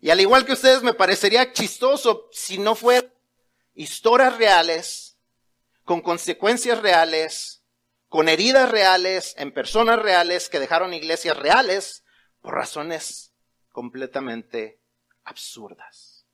Y 0.00 0.10
al 0.10 0.20
igual 0.20 0.46
que 0.46 0.52
ustedes, 0.52 0.82
me 0.82 0.94
parecería 0.94 1.52
chistoso 1.52 2.28
si 2.32 2.58
no 2.58 2.74
fueran 2.74 3.12
historias 3.74 4.38
reales 4.38 5.05
con 5.86 6.02
consecuencias 6.02 6.82
reales, 6.82 7.62
con 8.08 8.28
heridas 8.28 8.68
reales, 8.68 9.34
en 9.38 9.54
personas 9.54 10.00
reales 10.02 10.48
que 10.48 10.58
dejaron 10.58 10.92
iglesias 10.92 11.36
reales 11.36 12.04
por 12.42 12.54
razones 12.54 13.32
completamente 13.70 14.80
absurdas. 15.22 16.26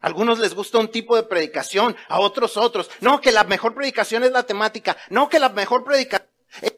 A 0.00 0.06
algunos 0.06 0.38
les 0.38 0.54
gusta 0.54 0.78
un 0.78 0.90
tipo 0.90 1.16
de 1.16 1.24
predicación, 1.24 1.94
a 2.08 2.18
otros 2.18 2.56
otros. 2.56 2.90
No, 3.02 3.20
que 3.20 3.30
la 3.30 3.44
mejor 3.44 3.74
predicación 3.74 4.24
es 4.24 4.32
la 4.32 4.44
temática. 4.44 4.96
No, 5.10 5.28
que 5.28 5.38
la 5.38 5.50
mejor 5.50 5.84
predicación 5.84 6.30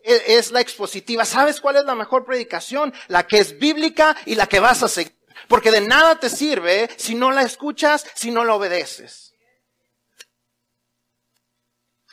es 0.02 0.50
la 0.50 0.60
expositiva. 0.60 1.24
¿Sabes 1.24 1.60
cuál 1.60 1.76
es 1.76 1.84
la 1.84 1.94
mejor 1.94 2.24
predicación? 2.24 2.92
La 3.06 3.28
que 3.28 3.38
es 3.38 3.56
bíblica 3.56 4.16
y 4.26 4.34
la 4.34 4.48
que 4.48 4.58
vas 4.58 4.82
a 4.82 4.88
seguir. 4.88 5.16
Porque 5.46 5.70
de 5.70 5.80
nada 5.80 6.18
te 6.18 6.28
sirve 6.28 6.90
si 6.96 7.14
no 7.14 7.30
la 7.30 7.42
escuchas, 7.42 8.04
si 8.14 8.32
no 8.32 8.44
la 8.44 8.56
obedeces. 8.56 9.31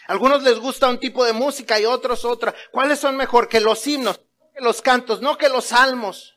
Algunos 0.10 0.42
les 0.42 0.58
gusta 0.58 0.90
un 0.90 1.00
tipo 1.00 1.24
de 1.24 1.34
música 1.34 1.80
y 1.80 1.86
otros 1.86 2.26
otra. 2.26 2.56
¿Cuáles 2.72 2.98
son 2.98 3.16
mejor 3.16 3.48
que 3.48 3.60
los 3.60 3.86
himnos, 3.86 4.20
que 4.56 4.62
los 4.62 4.82
cantos, 4.82 5.22
no 5.22 5.38
que 5.38 5.50
los 5.50 5.66
salmos? 5.66 6.36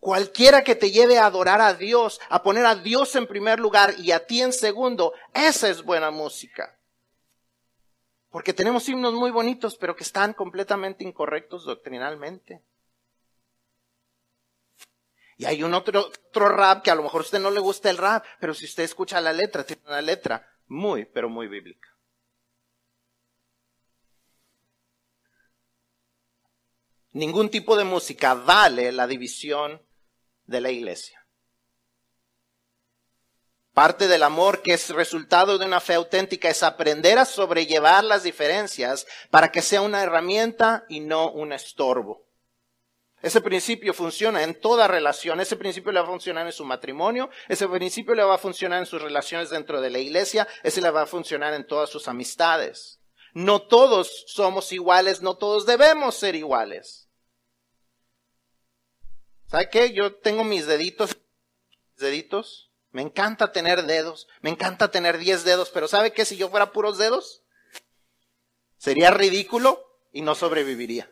Cualquiera 0.00 0.64
que 0.64 0.74
te 0.74 0.90
lleve 0.90 1.16
a 1.16 1.26
adorar 1.26 1.60
a 1.60 1.74
Dios, 1.74 2.20
a 2.30 2.42
poner 2.42 2.66
a 2.66 2.74
Dios 2.74 3.14
en 3.14 3.28
primer 3.28 3.60
lugar 3.60 3.94
y 4.00 4.10
a 4.10 4.26
ti 4.26 4.42
en 4.42 4.52
segundo, 4.52 5.12
esa 5.32 5.68
es 5.68 5.84
buena 5.84 6.10
música. 6.10 6.76
Porque 8.28 8.52
tenemos 8.52 8.88
himnos 8.88 9.14
muy 9.14 9.30
bonitos, 9.30 9.76
pero 9.76 9.94
que 9.94 10.02
están 10.02 10.32
completamente 10.32 11.04
incorrectos 11.04 11.64
doctrinalmente. 11.66 12.60
Y 15.36 15.44
hay 15.44 15.62
un 15.62 15.74
otro, 15.74 16.08
otro 16.08 16.48
rap 16.48 16.82
que 16.82 16.90
a 16.90 16.96
lo 16.96 17.04
mejor 17.04 17.20
a 17.20 17.24
usted 17.24 17.38
no 17.38 17.52
le 17.52 17.60
gusta 17.60 17.88
el 17.88 17.98
rap, 17.98 18.24
pero 18.40 18.52
si 18.52 18.64
usted 18.64 18.82
escucha 18.82 19.20
la 19.20 19.32
letra, 19.32 19.62
tiene 19.62 19.82
una 19.86 20.02
letra 20.02 20.44
muy, 20.66 21.04
pero 21.04 21.28
muy 21.28 21.46
bíblica. 21.46 21.93
Ningún 27.14 27.48
tipo 27.48 27.76
de 27.76 27.84
música 27.84 28.34
vale 28.34 28.92
la 28.92 29.06
división 29.06 29.80
de 30.46 30.60
la 30.60 30.70
iglesia. 30.70 31.24
Parte 33.72 34.08
del 34.08 34.24
amor 34.24 34.62
que 34.62 34.74
es 34.74 34.90
resultado 34.90 35.56
de 35.56 35.64
una 35.64 35.80
fe 35.80 35.94
auténtica 35.94 36.48
es 36.48 36.64
aprender 36.64 37.18
a 37.18 37.24
sobrellevar 37.24 38.02
las 38.02 38.24
diferencias 38.24 39.06
para 39.30 39.52
que 39.52 39.62
sea 39.62 39.80
una 39.80 40.02
herramienta 40.02 40.86
y 40.88 41.00
no 41.00 41.30
un 41.30 41.52
estorbo. 41.52 42.24
Ese 43.22 43.40
principio 43.40 43.94
funciona 43.94 44.42
en 44.42 44.60
toda 44.60 44.88
relación. 44.88 45.40
Ese 45.40 45.56
principio 45.56 45.92
le 45.92 46.00
va 46.00 46.06
a 46.06 46.10
funcionar 46.10 46.46
en 46.46 46.52
su 46.52 46.64
matrimonio. 46.64 47.30
Ese 47.48 47.68
principio 47.68 48.16
le 48.16 48.24
va 48.24 48.34
a 48.34 48.38
funcionar 48.38 48.80
en 48.80 48.86
sus 48.86 49.00
relaciones 49.00 49.50
dentro 49.50 49.80
de 49.80 49.90
la 49.90 49.98
iglesia. 49.98 50.48
Ese 50.64 50.80
le 50.80 50.90
va 50.90 51.02
a 51.02 51.06
funcionar 51.06 51.54
en 51.54 51.66
todas 51.66 51.90
sus 51.90 52.08
amistades. 52.08 53.00
No 53.32 53.62
todos 53.62 54.24
somos 54.26 54.72
iguales. 54.72 55.22
No 55.22 55.36
todos 55.36 55.64
debemos 55.64 56.16
ser 56.16 56.34
iguales. 56.34 57.03
¿Sabe 59.54 59.70
qué? 59.70 59.92
Yo 59.92 60.16
tengo 60.16 60.42
mis 60.42 60.66
deditos, 60.66 61.16
deditos. 61.96 62.72
Me 62.90 63.02
encanta 63.02 63.52
tener 63.52 63.84
dedos. 63.84 64.26
Me 64.40 64.50
encanta 64.50 64.90
tener 64.90 65.16
10 65.16 65.44
dedos. 65.44 65.70
Pero 65.70 65.86
¿sabe 65.86 66.12
qué? 66.12 66.24
Si 66.24 66.36
yo 66.36 66.48
fuera 66.48 66.72
puros 66.72 66.98
dedos, 66.98 67.44
sería 68.78 69.12
ridículo 69.12 69.80
y 70.10 70.22
no 70.22 70.34
sobreviviría. 70.34 71.08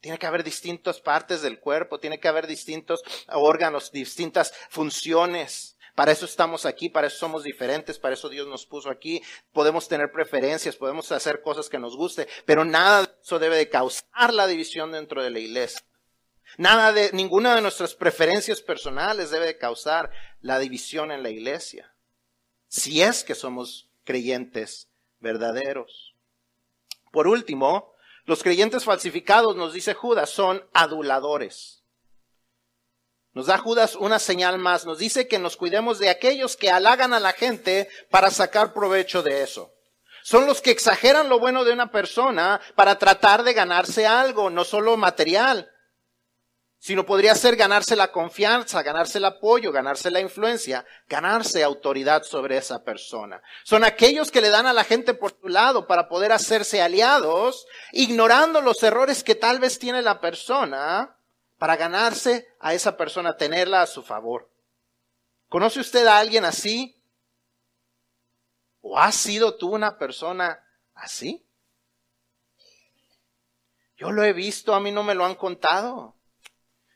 Tiene 0.00 0.18
que 0.18 0.26
haber 0.26 0.44
distintas 0.44 1.00
partes 1.00 1.40
del 1.40 1.60
cuerpo, 1.60 1.98
tiene 1.98 2.20
que 2.20 2.28
haber 2.28 2.46
distintos 2.46 3.02
órganos, 3.28 3.90
distintas 3.90 4.52
funciones. 4.68 5.78
Para 5.94 6.12
eso 6.12 6.26
estamos 6.26 6.66
aquí, 6.66 6.90
para 6.90 7.06
eso 7.06 7.16
somos 7.16 7.42
diferentes, 7.42 7.98
para 7.98 8.12
eso 8.12 8.28
Dios 8.28 8.46
nos 8.48 8.66
puso 8.66 8.90
aquí. 8.90 9.22
Podemos 9.54 9.88
tener 9.88 10.12
preferencias, 10.12 10.76
podemos 10.76 11.10
hacer 11.10 11.40
cosas 11.40 11.70
que 11.70 11.78
nos 11.78 11.96
guste, 11.96 12.28
pero 12.44 12.66
nada 12.66 13.06
de 13.06 13.12
eso 13.22 13.38
debe 13.38 13.56
de 13.56 13.70
causar 13.70 14.34
la 14.34 14.46
división 14.46 14.92
dentro 14.92 15.22
de 15.22 15.30
la 15.30 15.38
iglesia. 15.38 15.87
Nada 16.56 16.92
de, 16.92 17.10
ninguna 17.12 17.54
de 17.54 17.62
nuestras 17.62 17.94
preferencias 17.94 18.60
personales 18.60 19.30
debe 19.30 19.58
causar 19.58 20.10
la 20.40 20.58
división 20.58 21.12
en 21.12 21.22
la 21.22 21.30
iglesia. 21.30 21.94
Si 22.68 23.02
es 23.02 23.24
que 23.24 23.34
somos 23.34 23.88
creyentes 24.04 24.88
verdaderos. 25.20 26.14
Por 27.12 27.28
último, 27.28 27.92
los 28.24 28.42
creyentes 28.42 28.84
falsificados, 28.84 29.56
nos 29.56 29.72
dice 29.72 29.94
Judas, 29.94 30.30
son 30.30 30.64
aduladores. 30.72 31.82
Nos 33.32 33.46
da 33.46 33.58
Judas 33.58 33.94
una 33.94 34.18
señal 34.18 34.58
más, 34.58 34.84
nos 34.84 34.98
dice 34.98 35.28
que 35.28 35.38
nos 35.38 35.56
cuidemos 35.56 35.98
de 35.98 36.10
aquellos 36.10 36.56
que 36.56 36.70
halagan 36.70 37.14
a 37.14 37.20
la 37.20 37.32
gente 37.32 37.88
para 38.10 38.30
sacar 38.30 38.72
provecho 38.72 39.22
de 39.22 39.42
eso. 39.42 39.72
Son 40.22 40.46
los 40.46 40.60
que 40.60 40.70
exageran 40.70 41.28
lo 41.28 41.38
bueno 41.38 41.64
de 41.64 41.72
una 41.72 41.90
persona 41.90 42.60
para 42.74 42.98
tratar 42.98 43.44
de 43.44 43.54
ganarse 43.54 44.06
algo, 44.06 44.50
no 44.50 44.64
solo 44.64 44.96
material, 44.96 45.70
sino 46.78 47.04
podría 47.04 47.34
ser 47.34 47.56
ganarse 47.56 47.96
la 47.96 48.12
confianza, 48.12 48.82
ganarse 48.82 49.18
el 49.18 49.24
apoyo, 49.24 49.72
ganarse 49.72 50.10
la 50.10 50.20
influencia, 50.20 50.86
ganarse 51.08 51.64
autoridad 51.64 52.22
sobre 52.22 52.56
esa 52.56 52.84
persona. 52.84 53.42
Son 53.64 53.84
aquellos 53.84 54.30
que 54.30 54.40
le 54.40 54.50
dan 54.50 54.66
a 54.66 54.72
la 54.72 54.84
gente 54.84 55.14
por 55.14 55.36
su 55.38 55.48
lado 55.48 55.86
para 55.86 56.08
poder 56.08 56.32
hacerse 56.32 56.80
aliados, 56.80 57.66
ignorando 57.92 58.60
los 58.60 58.82
errores 58.82 59.24
que 59.24 59.34
tal 59.34 59.58
vez 59.58 59.78
tiene 59.78 60.02
la 60.02 60.20
persona, 60.20 61.16
para 61.58 61.76
ganarse 61.76 62.48
a 62.60 62.72
esa 62.72 62.96
persona, 62.96 63.36
tenerla 63.36 63.82
a 63.82 63.86
su 63.86 64.02
favor. 64.02 64.48
¿Conoce 65.48 65.80
usted 65.80 66.06
a 66.06 66.18
alguien 66.18 66.44
así? 66.44 67.02
¿O 68.80 68.98
has 68.98 69.16
sido 69.16 69.56
tú 69.56 69.74
una 69.74 69.98
persona 69.98 70.64
así? 70.94 71.44
Yo 73.96 74.12
lo 74.12 74.22
he 74.22 74.32
visto, 74.32 74.74
a 74.74 74.80
mí 74.80 74.92
no 74.92 75.02
me 75.02 75.16
lo 75.16 75.24
han 75.24 75.34
contado. 75.34 76.17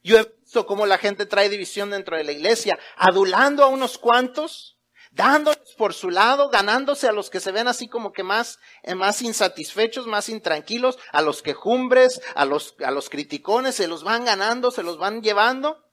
Yo 0.02 0.18
he 0.18 0.24
visto 0.40 0.66
cómo 0.66 0.86
la 0.86 0.98
gente 0.98 1.26
trae 1.26 1.48
división 1.48 1.90
dentro 1.90 2.16
de 2.16 2.24
la 2.24 2.32
iglesia, 2.32 2.78
adulando 2.96 3.62
a 3.62 3.68
unos 3.68 3.98
cuantos, 3.98 4.78
dándoles 5.12 5.74
por 5.76 5.94
su 5.94 6.10
lado, 6.10 6.48
ganándose 6.48 7.06
a 7.06 7.12
los 7.12 7.30
que 7.30 7.40
se 7.40 7.52
ven 7.52 7.68
así 7.68 7.88
como 7.88 8.12
que 8.12 8.22
más, 8.22 8.58
eh, 8.82 8.94
más 8.94 9.22
insatisfechos, 9.22 10.06
más 10.06 10.28
intranquilos, 10.28 10.98
a 11.12 11.22
los 11.22 11.42
quejumbres, 11.42 12.20
a 12.34 12.44
los, 12.44 12.74
a 12.84 12.90
los 12.90 13.10
criticones, 13.10 13.76
se 13.76 13.86
los 13.86 14.02
van 14.02 14.24
ganando, 14.24 14.70
se 14.70 14.82
los 14.82 14.98
van 14.98 15.22
llevando. 15.22 15.84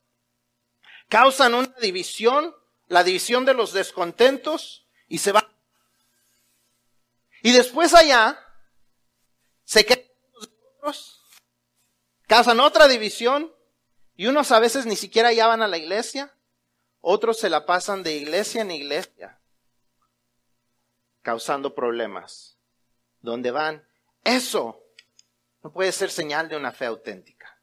Causan 1.08 1.54
una 1.54 1.76
división, 1.82 2.56
la 2.88 3.04
división 3.04 3.46
de 3.46 3.54
los 3.54 3.74
descontentos, 3.74 4.88
y 5.08 5.20
se 5.20 5.32
van. 5.32 5.48
Y 7.42 7.52
después 7.52 7.94
allá, 7.94 8.40
se 9.66 9.86
quedan 9.86 10.06
los 10.34 10.50
otros, 10.78 11.22
causan 12.28 12.60
otra 12.60 12.88
división, 12.88 13.54
y 14.20 14.28
unos 14.28 14.52
a 14.52 14.60
veces 14.60 14.86
ni 14.86 14.98
siquiera 14.98 15.32
ya 15.32 15.48
van 15.48 15.62
a 15.62 15.68
la 15.70 15.78
iglesia, 15.78 16.36
otros 17.00 17.40
se 17.40 17.50
la 17.50 17.66
pasan 17.66 18.04
de 18.04 18.18
iglesia 18.18 18.64
en 18.64 18.70
iglesia, 18.70 19.40
causando 21.22 21.74
problemas. 21.74 22.58
¿Dónde 23.22 23.52
van? 23.52 23.88
Eso 24.26 24.84
no 25.64 25.72
puede 25.72 25.94
ser 25.94 26.12
señal 26.12 26.50
de 26.50 26.58
una 26.58 26.74
fe 26.74 26.88
auténtica. 26.88 27.59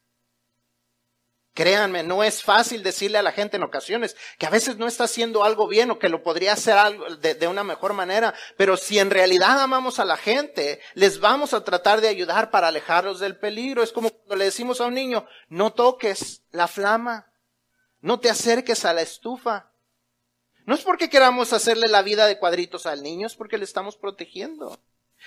Créanme, 1.57 2.03
no 2.03 2.23
es 2.23 2.43
fácil 2.43 2.83
decirle 2.83 3.17
a 3.17 3.23
la 3.23 3.33
gente 3.33 3.57
en 3.57 3.63
ocasiones 3.63 4.15
que 4.37 4.45
a 4.45 4.51
veces 4.51 4.77
no 4.77 4.87
está 4.87 5.05
haciendo 5.05 5.43
algo 5.43 5.67
bien 5.67 5.91
o 5.91 5.99
que 5.99 6.11
lo 6.11 6.23
podría 6.23 6.53
hacer 6.53 6.77
algo 6.77 7.17
de, 7.17 7.49
una 7.49 7.65
mejor 7.65 7.95
manera, 7.95 8.35
pero 8.59 8.77
si 8.77 8.99
en 8.99 9.09
realidad 9.09 9.59
amamos 9.59 9.99
a 9.99 10.05
la 10.05 10.19
gente, 10.19 10.83
les 10.93 11.19
vamos 11.19 11.55
a 11.55 11.65
tratar 11.65 12.03
de 12.03 12.09
ayudar 12.09 12.51
para 12.51 12.69
alejarlos 12.69 13.21
del 13.21 13.39
peligro. 13.39 13.83
Es 13.83 13.91
como 13.91 14.11
cuando 14.11 14.37
le 14.37 14.45
decimos 14.45 14.83
a 14.83 14.85
un 14.85 14.93
niño, 14.93 15.27
no 15.49 15.73
toques 15.73 16.43
la 16.51 16.69
flama, 16.69 17.33
no 18.03 18.21
te 18.21 18.29
acerques 18.29 18.85
a 18.85 18.93
la 18.93 19.01
estufa. 19.01 19.71
No 20.67 20.75
es 20.75 20.83
porque 20.83 21.09
queramos 21.09 21.55
hacerle 21.55 21.89
la 21.89 22.03
vida 22.03 22.27
de 22.27 22.39
cuadritos 22.39 22.85
al 22.85 23.03
niño, 23.03 23.27
es 23.27 23.35
porque 23.35 23.57
le 23.57 23.65
estamos 23.65 23.97
protegiendo. 23.97 24.79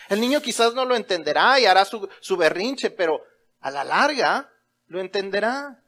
El 0.10 0.22
niño 0.22 0.44
quizás 0.44 0.76
no 0.76 0.86
lo 0.86 0.96
entenderá 0.96 1.60
y 1.60 1.66
hará 1.66 1.86
su, 1.86 2.08
su 2.22 2.38
berrinche, 2.38 2.92
pero 2.92 3.20
a 3.62 3.72
la 3.72 3.84
larga 3.84 4.54
lo 4.86 5.00
entenderá. 5.00 5.82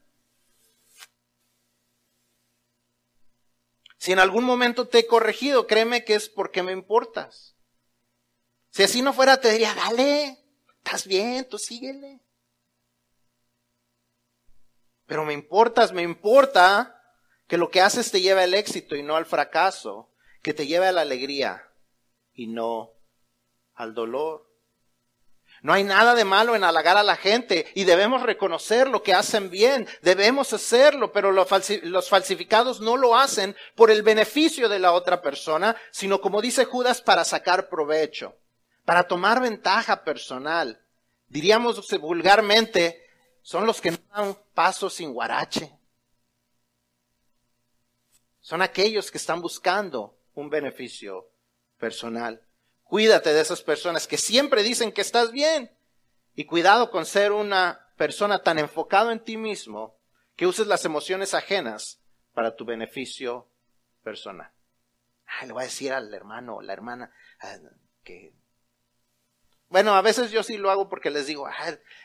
Si 4.02 4.12
en 4.12 4.18
algún 4.18 4.46
momento 4.46 4.88
te 4.88 4.98
he 4.98 5.06
corregido, 5.06 5.68
créeme 5.68 6.04
que 6.04 6.16
es 6.16 6.28
porque 6.28 6.64
me 6.64 6.72
importas. 6.72 7.56
Si 8.72 8.82
así 8.82 9.04
no 9.04 9.14
fuera, 9.14 9.40
te 9.40 9.52
diría, 9.52 9.76
dale, 9.76 10.40
estás 10.78 11.06
bien, 11.06 11.48
tú 11.48 11.60
síguele. 11.60 12.20
Pero 15.06 15.24
me 15.24 15.34
importas, 15.34 15.94
me 15.94 16.02
importa 16.02 17.00
que 17.46 17.60
lo 17.60 17.70
que 17.70 17.82
haces 17.82 18.10
te 18.10 18.22
lleve 18.22 18.42
al 18.42 18.56
éxito 18.56 18.96
y 18.96 19.04
no 19.04 19.18
al 19.18 19.28
fracaso, 19.28 20.10
que 20.42 20.56
te 20.56 20.66
lleve 20.66 20.88
a 20.88 20.92
la 20.92 21.02
alegría 21.02 21.70
y 22.34 22.48
no 22.48 22.94
al 23.76 23.94
dolor. 23.94 24.51
No 25.62 25.74
hay 25.74 25.84
nada 25.84 26.16
de 26.16 26.26
malo 26.26 26.56
en 26.56 26.64
halagar 26.64 26.98
a 26.98 27.04
la 27.04 27.16
gente 27.16 27.68
y 27.76 27.84
debemos 27.84 28.24
reconocer 28.24 28.88
lo 28.88 29.04
que 29.04 29.14
hacen 29.14 29.52
bien, 29.52 29.88
debemos 30.02 30.54
hacerlo, 30.54 31.12
pero 31.12 31.32
los 31.32 32.10
falsificados 32.10 32.82
no 32.82 32.98
lo 32.98 33.16
hacen 33.16 33.56
por 33.76 33.92
el 33.92 34.02
beneficio 34.02 34.68
de 34.70 34.80
la 34.80 34.92
otra 34.92 35.22
persona, 35.22 35.76
sino 35.92 36.20
como 36.20 36.42
dice 36.42 36.66
Judas, 36.66 37.02
para 37.02 37.24
sacar 37.24 37.70
provecho, 37.70 38.36
para 38.86 39.04
tomar 39.04 39.40
ventaja 39.40 40.04
personal. 40.04 40.82
Diríamos 41.28 41.88
vulgarmente, 42.00 43.08
son 43.44 43.68
los 43.68 43.80
que 43.80 43.92
no 43.92 43.98
dan 44.16 44.38
paso 44.56 44.90
sin 44.90 45.14
guarache. 45.14 45.78
Son 48.40 48.64
aquellos 48.64 49.12
que 49.12 49.20
están 49.20 49.42
buscando 49.42 50.18
un 50.34 50.50
beneficio 50.50 51.30
personal. 51.78 52.42
Cuídate 52.92 53.32
de 53.32 53.40
esas 53.40 53.62
personas 53.62 54.06
que 54.06 54.18
siempre 54.18 54.64
dicen 54.64 54.92
que 54.92 55.00
estás 55.00 55.32
bien. 55.32 55.72
Y 56.36 56.44
cuidado 56.44 56.92
con 56.92 57.06
ser 57.06 57.32
una 57.32 57.88
persona 57.96 58.44
tan 58.44 58.60
enfocado 58.60 59.12
en 59.12 59.24
ti 59.24 59.38
mismo 59.38 59.96
que 60.36 60.46
uses 60.46 60.68
las 60.68 60.84
emociones 60.84 61.34
ajenas 61.34 62.02
para 62.34 62.58
tu 62.58 62.66
beneficio 62.66 63.48
personal. 64.04 64.52
le 65.46 65.54
voy 65.54 65.62
a 65.62 65.68
decir 65.68 65.94
al 65.94 66.14
hermano 66.14 66.58
o 66.58 66.62
la 66.62 66.74
hermana 66.74 67.14
ah, 67.40 67.60
que... 68.04 68.34
Bueno, 69.70 69.96
a 69.96 70.02
veces 70.02 70.30
yo 70.30 70.44
sí 70.44 70.58
lo 70.58 70.70
hago 70.70 70.90
porque 70.90 71.12
les 71.12 71.28
digo, 71.28 71.48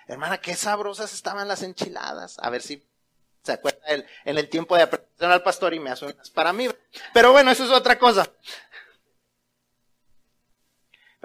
hermana, 0.06 0.38
qué 0.38 0.54
sabrosas 0.54 1.12
estaban 1.12 1.48
las 1.48 1.64
enchiladas. 1.64 2.36
A 2.38 2.48
ver 2.48 2.62
si 2.62 2.86
se 3.42 3.52
acuerda 3.52 3.80
en 3.88 4.38
el 4.38 4.48
tiempo 4.48 4.76
de 4.76 4.82
aprender 4.82 5.30
al 5.32 5.42
pastor 5.42 5.74
y 5.74 5.80
me 5.80 5.90
hace 5.90 6.04
unas 6.04 6.30
para 6.30 6.52
mí. 6.52 6.68
Pero 7.12 7.32
bueno, 7.32 7.50
eso 7.50 7.64
es 7.64 7.70
otra 7.70 7.98
cosa. 7.98 8.30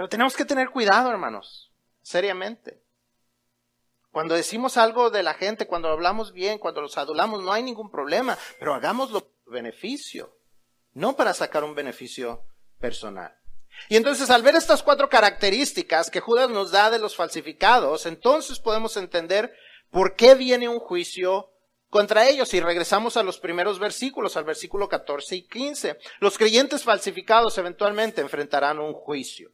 Pero 0.02 0.10
tenemos 0.10 0.36
que 0.36 0.46
tener 0.46 0.72
cuidado, 0.72 1.12
hermanos, 1.12 1.72
seriamente. 2.02 2.82
Cuando 4.10 4.34
decimos 4.34 4.76
algo 4.76 5.12
de 5.12 5.22
la 5.22 5.36
gente, 5.36 5.68
cuando 5.68 5.90
hablamos 5.90 6.34
bien, 6.34 6.58
cuando 6.58 6.82
los 6.82 6.98
adulamos, 6.98 7.44
no 7.44 7.54
hay 7.54 7.62
ningún 7.62 7.92
problema, 7.92 8.36
pero 8.58 8.74
hagámoslo 8.74 9.20
por 9.20 9.54
beneficio, 9.54 10.36
no 10.94 11.16
para 11.16 11.36
sacar 11.36 11.64
un 11.64 11.76
beneficio 11.76 12.44
personal. 12.80 13.38
Y 13.90 13.96
entonces 13.96 14.32
al 14.32 14.42
ver 14.42 14.56
estas 14.56 14.82
cuatro 14.82 15.08
características 15.08 16.10
que 16.10 16.20
Judas 16.20 16.50
nos 16.50 16.72
da 16.72 16.90
de 16.90 16.98
los 16.98 17.16
falsificados, 17.16 18.08
entonces 18.08 18.58
podemos 18.58 18.98
entender 18.98 19.54
por 19.92 20.16
qué 20.16 20.34
viene 20.34 20.68
un 20.68 20.80
juicio 20.80 21.52
contra 21.92 22.28
ellos. 22.28 22.52
Y 22.56 22.60
regresamos 22.60 23.18
a 23.18 23.24
los 23.24 23.40
primeros 23.40 23.78
versículos, 23.78 24.36
al 24.36 24.46
versículo 24.46 24.90
14 24.90 25.36
y 25.36 25.48
15. 25.48 26.00
Los 26.20 26.40
creyentes 26.40 26.82
falsificados 26.82 27.56
eventualmente 27.60 28.22
enfrentarán 28.22 28.80
un 28.80 28.94
juicio. 28.94 29.52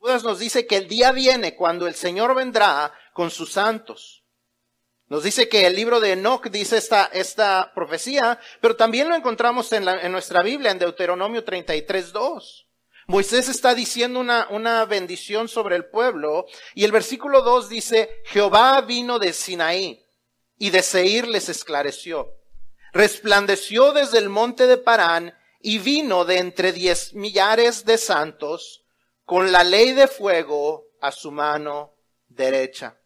Judas 0.00 0.24
nos 0.24 0.38
dice 0.38 0.66
que 0.66 0.78
el 0.78 0.88
día 0.88 1.12
viene 1.12 1.54
cuando 1.54 1.86
el 1.86 1.94
Señor 1.94 2.34
vendrá 2.34 2.90
con 3.12 3.30
sus 3.30 3.52
santos. 3.52 4.24
Nos 5.08 5.22
dice 5.22 5.46
que 5.46 5.66
el 5.66 5.76
libro 5.76 6.00
de 6.00 6.12
Enoch 6.12 6.46
dice 6.46 6.78
esta, 6.78 7.10
esta 7.12 7.70
profecía, 7.74 8.40
pero 8.62 8.76
también 8.76 9.10
lo 9.10 9.14
encontramos 9.14 9.70
en, 9.74 9.84
la, 9.84 10.00
en 10.00 10.10
nuestra 10.10 10.42
Biblia, 10.42 10.70
en 10.70 10.78
Deuteronomio 10.78 11.44
33, 11.44 12.12
2. 12.12 12.66
Moisés 13.08 13.50
está 13.50 13.74
diciendo 13.74 14.20
una, 14.20 14.46
una 14.48 14.86
bendición 14.86 15.48
sobre 15.48 15.76
el 15.76 15.84
pueblo 15.84 16.46
y 16.74 16.84
el 16.84 16.92
versículo 16.92 17.42
2 17.42 17.68
dice, 17.68 18.22
Jehová 18.24 18.80
vino 18.80 19.18
de 19.18 19.34
Sinaí 19.34 20.02
y 20.56 20.70
de 20.70 20.82
Seir 20.82 21.28
les 21.28 21.50
esclareció. 21.50 22.38
Resplandeció 22.94 23.92
desde 23.92 24.16
el 24.16 24.30
monte 24.30 24.66
de 24.66 24.78
Parán 24.78 25.36
y 25.60 25.76
vino 25.76 26.24
de 26.24 26.38
entre 26.38 26.72
diez 26.72 27.12
millares 27.12 27.84
de 27.84 27.98
santos 27.98 28.80
con 29.30 29.52
la 29.52 29.62
ley 29.62 29.92
de 29.92 30.08
fuego 30.08 30.88
a 31.00 31.12
su 31.12 31.30
mano 31.30 31.94
derecha. 32.26 33.00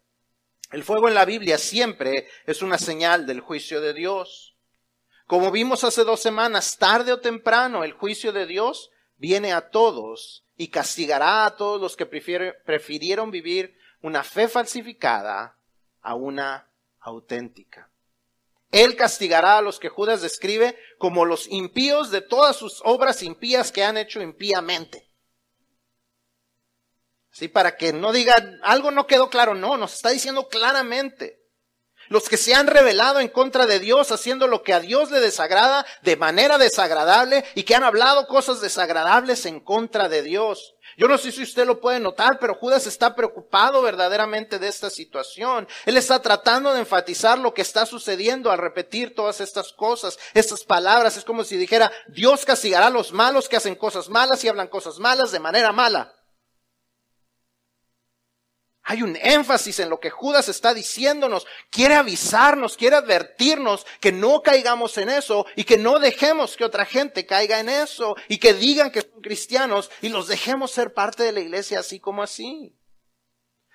El 0.71 0.83
fuego 0.83 1.07
en 1.07 1.13
la 1.13 1.23
Biblia 1.23 1.59
siempre 1.59 2.27
es 2.47 2.63
una 2.63 2.79
señal 2.79 3.27
del 3.27 3.41
juicio 3.41 3.79
de 3.79 3.93
Dios. 3.93 4.57
Como 5.27 5.51
vimos 5.51 5.83
hace 5.83 6.03
dos 6.03 6.19
semanas, 6.19 6.77
tarde 6.79 7.13
o 7.13 7.19
temprano 7.19 7.83
el 7.83 7.93
juicio 7.93 8.33
de 8.33 8.47
Dios 8.47 8.89
viene 9.17 9.53
a 9.53 9.69
todos 9.69 10.47
y 10.57 10.69
castigará 10.69 11.45
a 11.45 11.57
todos 11.57 11.79
los 11.79 11.95
que 11.95 12.07
prefirieron 12.07 13.29
vivir 13.29 13.77
una 14.01 14.23
fe 14.23 14.47
falsificada 14.47 15.59
a 16.01 16.15
una 16.15 16.71
auténtica. 17.01 17.91
Él 18.71 18.95
castigará 18.95 19.59
a 19.59 19.61
los 19.61 19.77
que 19.77 19.89
Judas 19.89 20.23
describe 20.23 20.75
como 20.97 21.23
los 21.23 21.47
impíos 21.49 22.09
de 22.09 22.21
todas 22.21 22.55
sus 22.55 22.81
obras 22.83 23.21
impías 23.21 23.71
que 23.71 23.83
han 23.83 23.97
hecho 23.97 24.23
impíamente. 24.23 25.04
¿Sí? 27.35 27.49
Para 27.49 27.75
que 27.75 27.91
no 27.93 28.13
digan, 28.13 28.59
algo 28.63 28.91
no 28.91 29.07
quedó 29.07 29.29
claro, 29.29 29.53
no, 29.53 29.77
nos 29.77 29.93
está 29.93 30.09
diciendo 30.09 30.47
claramente. 30.47 31.41
Los 32.07 32.29
que 32.29 32.37
se 32.37 32.53
han 32.53 32.67
rebelado 32.67 33.19
en 33.19 33.29
contra 33.29 33.65
de 33.65 33.79
Dios, 33.79 34.11
haciendo 34.11 34.47
lo 34.47 34.61
que 34.61 34.73
a 34.73 34.79
Dios 34.79 35.09
le 35.09 35.19
desagrada 35.19 35.87
de 36.03 36.15
manera 36.15 36.59
desagradable 36.59 37.43
y 37.55 37.63
que 37.63 37.73
han 37.73 37.83
hablado 37.83 38.27
cosas 38.27 38.61
desagradables 38.61 39.47
en 39.47 39.59
contra 39.59 40.07
de 40.07 40.21
Dios. 40.21 40.75
Yo 40.97 41.07
no 41.07 41.17
sé 41.17 41.31
si 41.31 41.41
usted 41.41 41.65
lo 41.65 41.81
puede 41.81 41.99
notar, 41.99 42.37
pero 42.39 42.53
Judas 42.53 42.85
está 42.85 43.15
preocupado 43.15 43.81
verdaderamente 43.81 44.59
de 44.59 44.67
esta 44.67 44.91
situación. 44.91 45.67
Él 45.87 45.97
está 45.97 46.21
tratando 46.21 46.73
de 46.73 46.81
enfatizar 46.81 47.39
lo 47.39 47.55
que 47.55 47.63
está 47.63 47.87
sucediendo 47.87 48.51
al 48.51 48.59
repetir 48.59 49.15
todas 49.15 49.41
estas 49.41 49.73
cosas, 49.73 50.19
estas 50.35 50.63
palabras. 50.63 51.17
Es 51.17 51.25
como 51.25 51.43
si 51.43 51.57
dijera, 51.57 51.91
Dios 52.07 52.45
castigará 52.45 52.87
a 52.87 52.91
los 52.91 53.13
malos 53.13 53.49
que 53.49 53.57
hacen 53.57 53.75
cosas 53.75 54.09
malas 54.09 54.43
y 54.43 54.47
hablan 54.47 54.67
cosas 54.67 54.99
malas 54.99 55.31
de 55.31 55.39
manera 55.39 55.71
mala. 55.71 56.13
Hay 58.87 59.01
un 59.01 59.17
énfasis 59.19 59.79
en 59.79 59.89
lo 59.89 59.99
que 59.99 60.11
Judas 60.11 60.47
está 60.47 60.71
diciéndonos. 60.75 61.47
Quiere 61.71 61.95
avisarnos, 61.95 62.77
quiere 62.77 62.95
advertirnos 62.95 63.83
que 63.99 64.11
no 64.11 64.43
caigamos 64.43 64.99
en 64.99 65.09
eso 65.09 65.47
y 65.55 65.63
que 65.63 65.79
no 65.79 65.97
dejemos 65.97 66.55
que 66.55 66.65
otra 66.65 66.85
gente 66.85 67.25
caiga 67.25 67.59
en 67.59 67.67
eso 67.67 68.15
y 68.27 68.37
que 68.37 68.53
digan 68.53 68.91
que 68.91 69.01
son 69.01 69.21
cristianos 69.21 69.89
y 70.01 70.09
los 70.09 70.27
dejemos 70.27 70.69
ser 70.69 70.93
parte 70.93 71.23
de 71.23 71.31
la 71.31 71.39
iglesia 71.39 71.79
así 71.79 71.99
como 71.99 72.21
así. 72.21 72.75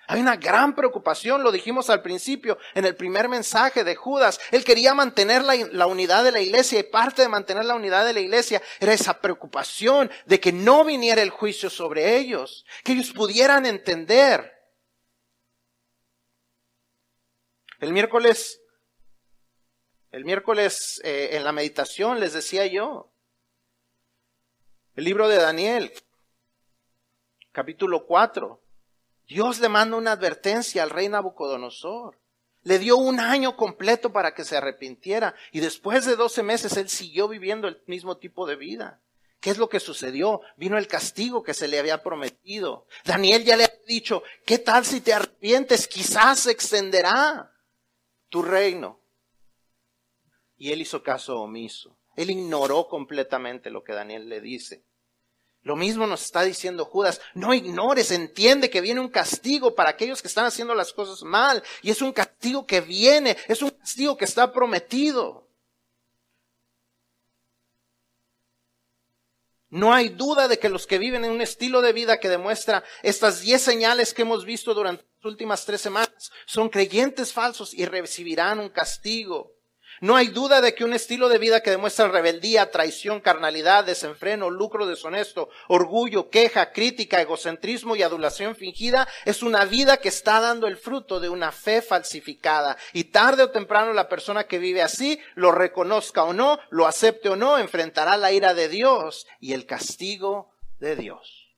Hay 0.07 0.21
una 0.21 0.37
gran 0.37 0.75
preocupación, 0.75 1.43
lo 1.43 1.51
dijimos 1.51 1.89
al 1.89 2.01
principio, 2.01 2.57
en 2.73 2.85
el 2.85 2.95
primer 2.95 3.27
mensaje 3.27 3.83
de 3.83 3.95
Judas. 3.95 4.39
Él 4.51 4.63
quería 4.63 4.93
mantener 4.93 5.43
la, 5.43 5.87
unidad 5.87 6.23
de 6.23 6.31
la 6.31 6.39
iglesia 6.39 6.79
y 6.79 6.83
parte 6.83 7.21
de 7.21 7.27
mantener 7.27 7.65
la 7.65 7.75
unidad 7.75 8.05
de 8.05 8.13
la 8.13 8.21
iglesia 8.21 8.61
era 8.79 8.93
esa 8.93 9.19
preocupación 9.19 10.09
de 10.25 10.39
que 10.39 10.53
no 10.53 10.85
viniera 10.85 11.21
el 11.21 11.31
juicio 11.31 11.69
sobre 11.69 12.17
ellos, 12.17 12.65
que 12.85 12.93
ellos 12.93 13.11
pudieran 13.11 13.65
entender 13.65 14.60
El 17.81 17.93
miércoles, 17.93 18.61
el 20.11 20.23
miércoles 20.23 21.01
eh, 21.03 21.29
en 21.31 21.43
la 21.43 21.51
meditación 21.51 22.19
les 22.19 22.31
decía 22.31 22.67
yo, 22.67 23.11
el 24.95 25.03
libro 25.03 25.27
de 25.27 25.37
Daniel, 25.37 25.91
capítulo 27.51 28.05
4, 28.05 28.61
Dios 29.27 29.59
le 29.59 29.67
manda 29.67 29.97
una 29.97 30.11
advertencia 30.11 30.83
al 30.83 30.91
rey 30.91 31.09
Nabucodonosor. 31.09 32.19
Le 32.61 32.77
dio 32.77 32.97
un 32.97 33.19
año 33.19 33.57
completo 33.57 34.13
para 34.13 34.35
que 34.35 34.45
se 34.45 34.57
arrepintiera 34.57 35.33
y 35.51 35.59
después 35.59 36.05
de 36.05 36.15
12 36.15 36.43
meses 36.43 36.77
él 36.77 36.87
siguió 36.87 37.27
viviendo 37.27 37.67
el 37.67 37.81
mismo 37.87 38.17
tipo 38.17 38.45
de 38.45 38.57
vida. 38.57 39.01
¿Qué 39.39 39.49
es 39.49 39.57
lo 39.57 39.69
que 39.69 39.79
sucedió? 39.79 40.41
Vino 40.55 40.77
el 40.77 40.87
castigo 40.87 41.41
que 41.41 41.55
se 41.55 41.67
le 41.67 41.79
había 41.79 42.03
prometido. 42.03 42.85
Daniel 43.05 43.43
ya 43.43 43.55
le 43.55 43.63
ha 43.63 43.73
dicho, 43.87 44.21
¿qué 44.45 44.59
tal 44.59 44.85
si 44.85 45.01
te 45.01 45.15
arrepientes? 45.15 45.87
Quizás 45.87 46.41
se 46.41 46.51
extenderá 46.51 47.50
tu 48.31 48.41
reino. 48.41 48.99
Y 50.57 50.71
él 50.71 50.81
hizo 50.81 51.03
caso 51.03 51.39
omiso. 51.39 51.99
Él 52.15 52.31
ignoró 52.31 52.87
completamente 52.87 53.69
lo 53.69 53.83
que 53.83 53.93
Daniel 53.93 54.29
le 54.29 54.41
dice. 54.41 54.83
Lo 55.63 55.75
mismo 55.75 56.07
nos 56.07 56.23
está 56.23 56.41
diciendo 56.41 56.85
Judas, 56.85 57.21
no 57.35 57.53
ignores, 57.53 58.09
entiende 58.09 58.71
que 58.71 58.81
viene 58.81 58.99
un 58.99 59.09
castigo 59.09 59.75
para 59.75 59.91
aquellos 59.91 60.21
que 60.21 60.27
están 60.27 60.45
haciendo 60.45 60.73
las 60.73 60.91
cosas 60.93 61.21
mal. 61.21 61.61
Y 61.83 61.91
es 61.91 62.01
un 62.01 62.13
castigo 62.13 62.65
que 62.65 62.81
viene, 62.81 63.37
es 63.47 63.61
un 63.61 63.69
castigo 63.69 64.17
que 64.17 64.25
está 64.25 64.51
prometido. 64.51 65.50
No 69.71 69.93
hay 69.93 70.09
duda 70.09 70.49
de 70.49 70.59
que 70.59 70.67
los 70.67 70.85
que 70.85 70.97
viven 70.97 71.23
en 71.23 71.31
un 71.31 71.39
estilo 71.39 71.81
de 71.81 71.93
vida 71.93 72.19
que 72.19 72.27
demuestra 72.27 72.83
estas 73.03 73.39
diez 73.39 73.61
señales 73.61 74.13
que 74.13 74.23
hemos 74.23 74.43
visto 74.43 74.73
durante 74.73 75.05
las 75.15 75.25
últimas 75.25 75.65
tres 75.65 75.79
semanas 75.79 76.29
son 76.45 76.67
creyentes 76.67 77.31
falsos 77.31 77.73
y 77.73 77.85
recibirán 77.85 78.59
un 78.59 78.67
castigo. 78.67 79.53
No 80.01 80.15
hay 80.15 80.29
duda 80.29 80.61
de 80.61 80.73
que 80.73 80.83
un 80.83 80.93
estilo 80.93 81.29
de 81.29 81.37
vida 81.37 81.61
que 81.61 81.69
demuestra 81.69 82.07
rebeldía, 82.07 82.71
traición, 82.71 83.21
carnalidad, 83.21 83.83
desenfreno, 83.83 84.49
lucro 84.49 84.87
deshonesto, 84.87 85.49
orgullo, 85.67 86.31
queja, 86.31 86.71
crítica, 86.71 87.21
egocentrismo 87.21 87.95
y 87.95 88.01
adulación 88.01 88.55
fingida 88.55 89.07
es 89.25 89.43
una 89.43 89.63
vida 89.65 89.97
que 89.97 90.09
está 90.09 90.39
dando 90.39 90.65
el 90.65 90.77
fruto 90.77 91.19
de 91.19 91.29
una 91.29 91.51
fe 91.51 91.83
falsificada. 91.83 92.77
Y 92.93 93.05
tarde 93.05 93.43
o 93.43 93.51
temprano 93.51 93.93
la 93.93 94.09
persona 94.09 94.45
que 94.45 94.57
vive 94.57 94.81
así, 94.81 95.19
lo 95.35 95.51
reconozca 95.51 96.23
o 96.23 96.33
no, 96.33 96.57
lo 96.71 96.87
acepte 96.87 97.29
o 97.29 97.35
no, 97.35 97.59
enfrentará 97.59 98.17
la 98.17 98.31
ira 98.31 98.55
de 98.55 98.69
Dios 98.69 99.27
y 99.39 99.53
el 99.53 99.67
castigo 99.67 100.51
de 100.79 100.95
Dios. 100.95 101.50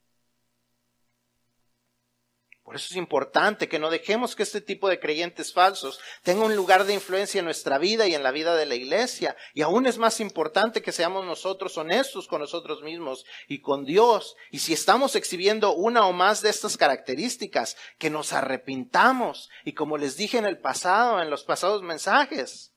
Por 2.64 2.78
eso 2.78 2.88
es 2.92 2.96
importante 2.96 3.68
que 3.68 3.78
no 3.78 3.90
dejemos 3.90 4.36
que 4.36 4.44
este 4.44 4.62
tipo 4.62 4.88
de 4.88 5.00
creyentes 5.00 5.52
falsos 5.52 6.00
tenga 6.24 6.46
un 6.46 6.56
lugar 6.56 6.86
de 6.86 6.94
influencia 6.94 7.40
en 7.40 7.46
nuestra 7.46 7.78
vida 7.78 8.08
y 8.08 8.16
en 8.16 8.24
la 8.24 8.32
vida 8.32 8.56
de 8.56 8.66
la 8.66 8.76
iglesia. 8.76 9.36
Y 9.54 9.64
aún 9.64 9.86
es 9.86 9.98
más 9.98 10.22
importante 10.22 10.82
que 10.82 10.94
seamos 10.94 11.26
nosotros 11.26 11.78
honestos 11.78 12.26
con 12.26 12.40
nosotros 12.40 12.82
mismos 12.82 13.26
y 13.50 13.60
con 13.60 13.84
Dios. 13.84 14.38
Y 14.50 14.60
si 14.60 14.72
estamos 14.72 15.18
exhibiendo 15.18 15.74
una 15.74 16.08
o 16.08 16.14
más 16.14 16.42
de 16.42 16.52
estas 16.52 16.78
características, 16.78 17.76
que 17.98 18.10
nos 18.10 18.32
arrepintamos. 18.32 19.50
Y 19.66 19.74
como 19.74 19.98
les 19.98 20.16
dije 20.16 20.38
en 20.38 20.46
el 20.46 20.60
pasado, 20.60 21.22
en 21.22 21.30
los 21.30 21.44
pasados 21.44 21.82
mensajes, 21.84 22.74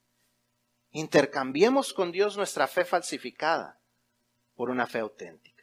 intercambiemos 0.90 1.92
con 1.92 2.10
Dios 2.10 2.36
nuestra 2.36 2.66
fe 2.66 2.84
falsificada 2.84 3.80
por 4.56 4.70
una 4.70 4.88
fe 4.88 4.98
auténtica. 4.98 5.62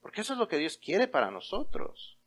Porque 0.00 0.20
eso 0.20 0.34
es 0.34 0.38
lo 0.38 0.46
que 0.46 0.58
Dios 0.58 0.78
quiere 0.78 1.08
para 1.08 1.32
nosotros. 1.32 2.21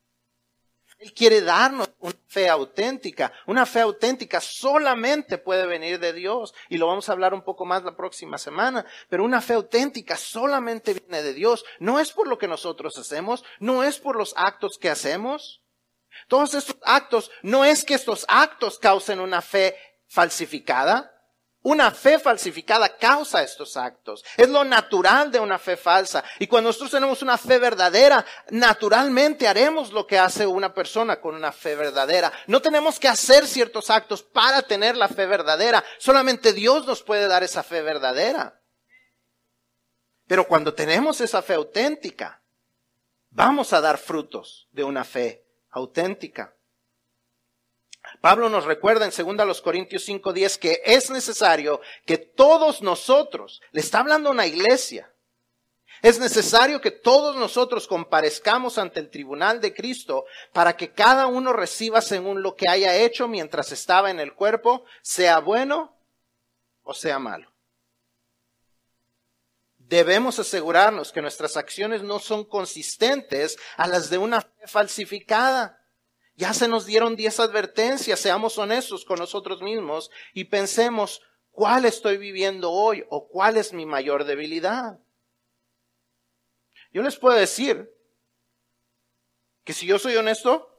Él 0.97 1.13
quiere 1.13 1.41
darnos 1.41 1.89
una 1.99 2.15
fe 2.27 2.49
auténtica. 2.49 3.31
Una 3.47 3.65
fe 3.65 3.81
auténtica 3.81 4.39
solamente 4.39 5.37
puede 5.37 5.67
venir 5.67 5.99
de 5.99 6.13
Dios. 6.13 6.53
Y 6.69 6.77
lo 6.77 6.87
vamos 6.87 7.09
a 7.09 7.11
hablar 7.11 7.33
un 7.33 7.43
poco 7.43 7.65
más 7.65 7.83
la 7.83 7.95
próxima 7.95 8.37
semana. 8.37 8.85
Pero 9.09 9.23
una 9.23 9.41
fe 9.41 9.53
auténtica 9.53 10.15
solamente 10.17 10.93
viene 10.93 11.21
de 11.21 11.33
Dios. 11.33 11.65
No 11.79 11.99
es 11.99 12.11
por 12.11 12.27
lo 12.27 12.37
que 12.37 12.47
nosotros 12.47 12.97
hacemos. 12.97 13.43
No 13.59 13.83
es 13.83 13.99
por 13.99 14.15
los 14.15 14.33
actos 14.37 14.77
que 14.77 14.89
hacemos. 14.89 15.61
Todos 16.27 16.53
estos 16.53 16.77
actos, 16.83 17.29
no 17.43 17.65
es 17.65 17.83
que 17.83 17.93
estos 17.93 18.25
actos 18.27 18.79
causen 18.79 19.19
una 19.19 19.41
fe 19.41 19.75
falsificada. 20.07 21.14
Una 21.65 21.89
fe 21.89 22.19
falsificada 22.19 22.95
causa 22.95 23.41
estos 23.41 23.75
actos. 23.75 24.23
Es 24.37 24.47
lo 24.49 24.63
natural 24.63 25.31
de 25.31 25.39
una 25.39 25.57
fe 25.57 25.75
falsa. 25.75 26.23
Y 26.37 26.45
cuando 26.45 26.69
nosotros 26.69 26.91
tenemos 26.91 27.23
una 27.23 27.39
fe 27.39 27.57
verdadera, 27.57 28.23
naturalmente 28.51 29.47
haremos 29.47 29.91
lo 29.91 30.05
que 30.05 30.19
hace 30.19 30.45
una 30.45 30.75
persona 30.75 31.19
con 31.19 31.33
una 31.33 31.51
fe 31.51 31.75
verdadera. 31.75 32.31
No 32.45 32.61
tenemos 32.61 32.99
que 32.99 33.07
hacer 33.07 33.47
ciertos 33.47 33.89
actos 33.89 34.21
para 34.21 34.61
tener 34.61 34.95
la 34.95 35.07
fe 35.07 35.25
verdadera. 35.25 35.83
Solamente 35.97 36.53
Dios 36.53 36.85
nos 36.85 37.01
puede 37.01 37.27
dar 37.27 37.41
esa 37.41 37.63
fe 37.63 37.81
verdadera. 37.81 38.61
Pero 40.27 40.47
cuando 40.47 40.75
tenemos 40.75 41.19
esa 41.19 41.41
fe 41.41 41.55
auténtica, 41.55 42.43
vamos 43.31 43.73
a 43.73 43.81
dar 43.81 43.97
frutos 43.97 44.67
de 44.71 44.83
una 44.83 45.03
fe 45.03 45.47
auténtica. 45.71 46.54
Pablo 48.21 48.49
nos 48.49 48.65
recuerda 48.65 49.05
en 49.05 49.11
2 49.11 49.61
Corintios 49.61 50.07
5:10 50.07 50.57
que 50.57 50.81
es 50.85 51.09
necesario 51.09 51.81
que 52.05 52.17
todos 52.17 52.81
nosotros, 52.81 53.61
le 53.71 53.81
está 53.81 53.99
hablando 53.99 54.31
una 54.31 54.47
iglesia, 54.47 55.11
es 56.01 56.19
necesario 56.19 56.81
que 56.81 56.91
todos 56.91 57.35
nosotros 57.35 57.87
comparezcamos 57.87 58.77
ante 58.77 58.99
el 58.99 59.09
tribunal 59.09 59.61
de 59.61 59.73
Cristo 59.73 60.25
para 60.53 60.75
que 60.77 60.91
cada 60.91 61.27
uno 61.27 61.53
reciba 61.53 62.01
según 62.01 62.41
lo 62.41 62.55
que 62.55 62.69
haya 62.69 62.95
hecho 62.95 63.27
mientras 63.27 63.71
estaba 63.71 64.11
en 64.11 64.19
el 64.19 64.33
cuerpo, 64.33 64.85
sea 65.01 65.39
bueno 65.39 65.97
o 66.83 66.93
sea 66.93 67.17
malo. 67.17 67.51
Debemos 69.77 70.39
asegurarnos 70.39 71.11
que 71.11 71.21
nuestras 71.21 71.57
acciones 71.57 72.01
no 72.01 72.19
son 72.19 72.43
consistentes 72.43 73.57
a 73.77 73.87
las 73.87 74.09
de 74.09 74.17
una 74.17 74.41
fe 74.41 74.67
falsificada. 74.67 75.84
Ya 76.35 76.53
se 76.53 76.67
nos 76.67 76.85
dieron 76.85 77.15
diez 77.15 77.39
advertencias, 77.39 78.19
seamos 78.19 78.57
honestos 78.57 79.05
con 79.05 79.19
nosotros 79.19 79.61
mismos 79.61 80.11
y 80.33 80.45
pensemos 80.45 81.21
cuál 81.51 81.85
estoy 81.85 82.17
viviendo 82.17 82.71
hoy 82.71 83.05
o 83.09 83.27
cuál 83.29 83.55
es 83.55 83.71
mi 83.71 83.85
mayor 83.85 84.25
debilidad. 84.25 84.99
Yo 86.91 87.01
les 87.01 87.17
puedo 87.17 87.37
decir 87.37 87.89
que 89.63 89.73
si 89.73 89.85
yo 89.85 89.97
soy 89.97 90.17
honesto, 90.17 90.69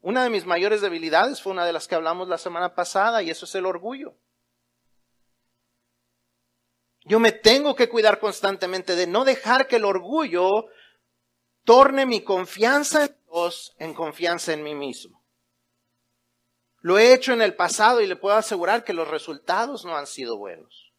una 0.00 0.22
de 0.22 0.30
mis 0.30 0.44
mayores 0.44 0.80
debilidades 0.80 1.42
fue 1.42 1.52
una 1.52 1.66
de 1.66 1.72
las 1.72 1.88
que 1.88 1.94
hablamos 1.94 2.28
la 2.28 2.38
semana 2.38 2.74
pasada 2.74 3.22
y 3.22 3.30
eso 3.30 3.46
es 3.46 3.54
el 3.54 3.66
orgullo. 3.66 4.16
Yo 7.04 7.18
me 7.18 7.32
tengo 7.32 7.74
que 7.74 7.88
cuidar 7.88 8.20
constantemente 8.20 8.94
de 8.94 9.06
no 9.06 9.24
dejar 9.24 9.66
que 9.66 9.76
el 9.76 9.86
orgullo 9.86 10.66
torne 11.64 12.04
mi 12.04 12.22
confianza 12.22 13.17
En 13.78 13.94
confianza 13.94 14.52
en 14.52 14.62
mí 14.62 14.74
mismo. 14.74 15.24
Lo 16.80 16.98
he 16.98 17.12
hecho 17.12 17.32
en 17.32 17.42
el 17.42 17.54
pasado 17.54 18.00
y 18.00 18.06
le 18.06 18.16
puedo 18.16 18.36
asegurar 18.36 18.84
que 18.84 18.92
los 18.92 19.08
resultados 19.08 19.84
no 19.84 19.96
han 19.96 20.06
sido 20.06 20.38
buenos. 20.38 20.92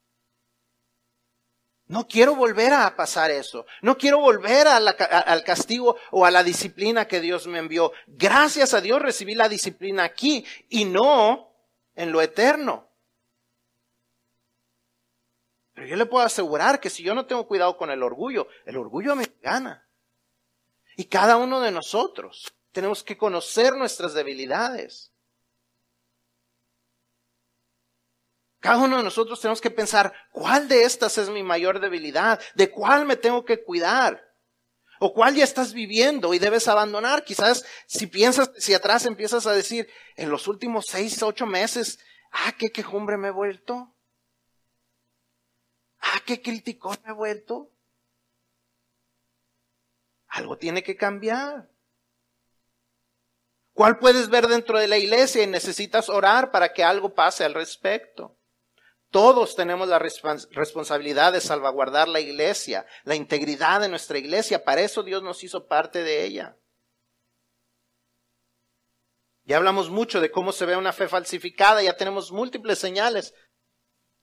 No 1.88 2.08
quiero 2.08 2.36
volver 2.36 2.72
a 2.74 2.96
pasar 2.96 3.32
eso. 3.32 3.66
No 3.82 3.98
quiero 3.98 4.20
volver 4.20 4.68
al 4.68 5.44
castigo 5.44 5.98
o 6.12 6.26
a 6.26 6.32
la 6.32 6.44
disciplina 6.44 7.08
que 7.08 7.20
Dios 7.20 7.48
me 7.48 7.58
envió. 7.58 7.92
Gracias 8.06 8.76
a 8.76 8.82
Dios 8.82 9.02
recibí 9.02 9.34
la 9.34 9.50
disciplina 9.50 10.04
aquí 10.04 10.46
y 10.70 10.86
no 10.86 11.52
en 11.96 12.12
lo 12.12 12.22
eterno. 12.22 12.88
Pero 15.74 15.88
yo 15.88 15.96
le 15.96 16.06
puedo 16.06 16.24
asegurar 16.24 16.80
que 16.80 16.92
si 16.92 17.02
yo 17.02 17.16
no 17.16 17.26
tengo 17.26 17.48
cuidado 17.48 17.76
con 17.78 17.90
el 17.90 18.04
orgullo, 18.04 18.48
el 18.66 18.78
orgullo 18.78 19.16
me 19.16 19.26
gana. 19.42 19.89
Y 21.00 21.06
cada 21.06 21.38
uno 21.38 21.62
de 21.62 21.72
nosotros 21.72 22.54
tenemos 22.74 23.06
que 23.06 23.16
conocer 23.18 23.74
nuestras 23.74 24.14
debilidades. 24.14 25.14
Cada 28.60 28.80
uno 28.80 28.98
de 28.98 29.04
nosotros 29.04 29.40
tenemos 29.40 29.62
que 29.62 29.72
pensar, 29.72 30.14
¿cuál 30.34 30.68
de 30.68 30.84
estas 30.84 31.18
es 31.18 31.30
mi 31.30 31.42
mayor 31.42 31.80
debilidad? 31.80 32.42
¿De 32.54 32.70
cuál 32.70 33.06
me 33.06 33.16
tengo 33.16 33.46
que 33.46 33.64
cuidar? 33.64 34.22
¿O 35.00 35.14
cuál 35.14 35.36
ya 35.36 35.46
estás 35.46 35.72
viviendo 35.72 36.34
y 36.34 36.40
debes 36.40 36.68
abandonar? 36.68 37.24
Quizás 37.24 37.64
si 37.88 38.08
piensas, 38.08 38.52
si 38.58 38.74
atrás 38.74 39.06
empiezas 39.06 39.48
a 39.48 39.54
decir, 39.54 39.90
en 40.18 40.30
los 40.30 40.50
últimos 40.50 40.88
seis, 40.88 41.24
ocho 41.24 41.46
meses, 41.46 41.98
ah, 42.30 42.52
qué 42.58 42.72
quejumbre 42.72 43.16
me 43.16 43.30
he 43.30 43.32
vuelto. 43.32 43.96
Ah, 46.02 46.20
qué 46.26 46.42
criticón 46.42 46.98
me 47.06 47.12
he 47.12 47.16
vuelto. 47.16 47.72
Algo 50.30 50.58
tiene 50.58 50.84
que 50.84 50.96
cambiar. 50.96 51.70
¿Cuál 53.74 53.98
puedes 53.98 54.30
ver 54.30 54.48
dentro 54.48 54.80
de 54.80 54.88
la 54.88 54.98
iglesia 54.98 55.44
y 55.44 55.48
necesitas 55.48 56.10
orar 56.10 56.52
para 56.52 56.74
que 56.74 56.84
algo 56.84 57.14
pase 57.14 57.44
al 57.46 57.54
respecto? 57.54 58.38
Todos 59.10 59.56
tenemos 59.56 59.88
la 59.88 59.98
responsabilidad 59.98 61.34
de 61.34 61.42
salvaguardar 61.42 62.08
la 62.08 62.20
iglesia, 62.20 62.86
la 63.06 63.16
integridad 63.16 63.82
de 63.82 63.90
nuestra 63.90 64.20
iglesia. 64.20 64.64
Para 64.64 64.82
eso 64.82 65.02
Dios 65.02 65.24
nos 65.24 65.44
hizo 65.44 65.68
parte 65.68 66.04
de 66.04 66.26
ella. 66.26 66.58
Ya 69.46 69.58
hablamos 69.58 69.90
mucho 69.90 70.22
de 70.22 70.30
cómo 70.30 70.52
se 70.52 70.68
ve 70.68 70.78
una 70.78 70.94
fe 70.94 71.08
falsificada, 71.08 71.82
ya 71.82 71.98
tenemos 71.98 72.32
múltiples 72.32 72.78
señales. 72.78 73.34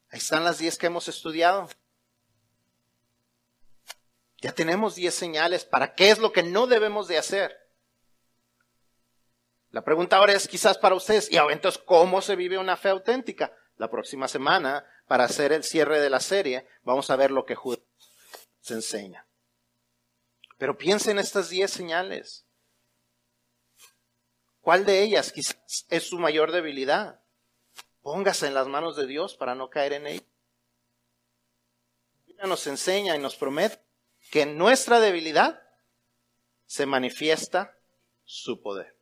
Ahí 0.09 0.19
están 0.19 0.45
las 0.45 0.59
diez 0.59 0.79
que 0.79 0.87
hemos 0.87 1.09
estudiado. 1.09 1.69
Ya 4.41 4.53
tenemos 4.53 4.95
diez 4.95 5.15
señales 5.15 5.65
para 5.65 5.95
qué 5.95 6.11
es 6.11 6.19
lo 6.19 6.33
que 6.33 6.43
no 6.43 6.67
debemos 6.67 7.09
de 7.09 7.19
hacer. 7.19 7.57
La 9.71 9.83
pregunta 9.83 10.17
ahora 10.17 10.33
es 10.33 10.49
quizás 10.49 10.79
para 10.79 10.95
ustedes, 10.95 11.31
y 11.31 11.37
entonces, 11.37 11.83
¿cómo 11.85 12.23
se 12.23 12.37
vive 12.37 12.59
una 12.59 12.77
fe 12.77 12.91
auténtica? 12.91 13.55
La 13.77 13.91
próxima 13.91 14.29
semana, 14.29 14.87
para 15.07 15.25
hacer 15.25 15.53
el 15.53 15.65
cierre 15.65 16.01
de 16.01 16.11
la 16.11 16.21
serie, 16.21 16.67
vamos 16.83 17.11
a 17.11 17.17
ver 17.17 17.31
lo 17.31 17.45
que 17.45 17.55
Judas 17.55 17.81
se 18.61 18.75
enseña. 18.75 19.27
Pero 20.59 20.79
piensen 20.79 21.13
en 21.13 21.19
estas 21.19 21.51
diez 21.51 21.71
señales. 21.71 22.47
¿Cuál 24.61 24.85
de 24.85 25.03
ellas 25.03 25.31
quizás 25.31 25.87
es 25.91 26.09
su 26.09 26.19
mayor 26.19 26.53
debilidad? 26.53 27.21
Póngase 28.01 28.47
en 28.47 28.55
las 28.55 28.67
manos 28.67 28.97
de 28.97 29.07
Dios 29.07 29.37
para 29.37 29.55
no 29.55 29.69
caer 29.69 29.93
en 29.93 30.07
ella. 30.07 30.27
Ella 32.27 32.47
nos 32.47 32.67
enseña 32.67 33.15
y 33.15 33.19
nos 33.19 33.37
promete 33.37 33.86
que 34.31 34.43
en 34.43 34.59
nuestra 34.59 35.01
debilidad 35.01 35.63
se 36.67 36.87
manifiesta 36.87 37.77
su 38.25 38.61
poder. 38.61 38.97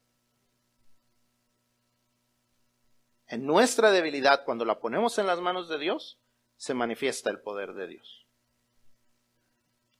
En 3.27 3.47
nuestra 3.47 3.91
debilidad, 3.91 4.45
cuando 4.45 4.65
la 4.65 4.79
ponemos 4.79 5.19
en 5.19 5.27
las 5.27 5.41
manos 5.41 5.69
de 5.69 5.79
Dios, 5.79 6.19
se 6.57 6.75
manifiesta 6.75 7.31
el 7.31 7.41
poder 7.41 7.73
de 7.75 7.89
Dios. 7.89 8.27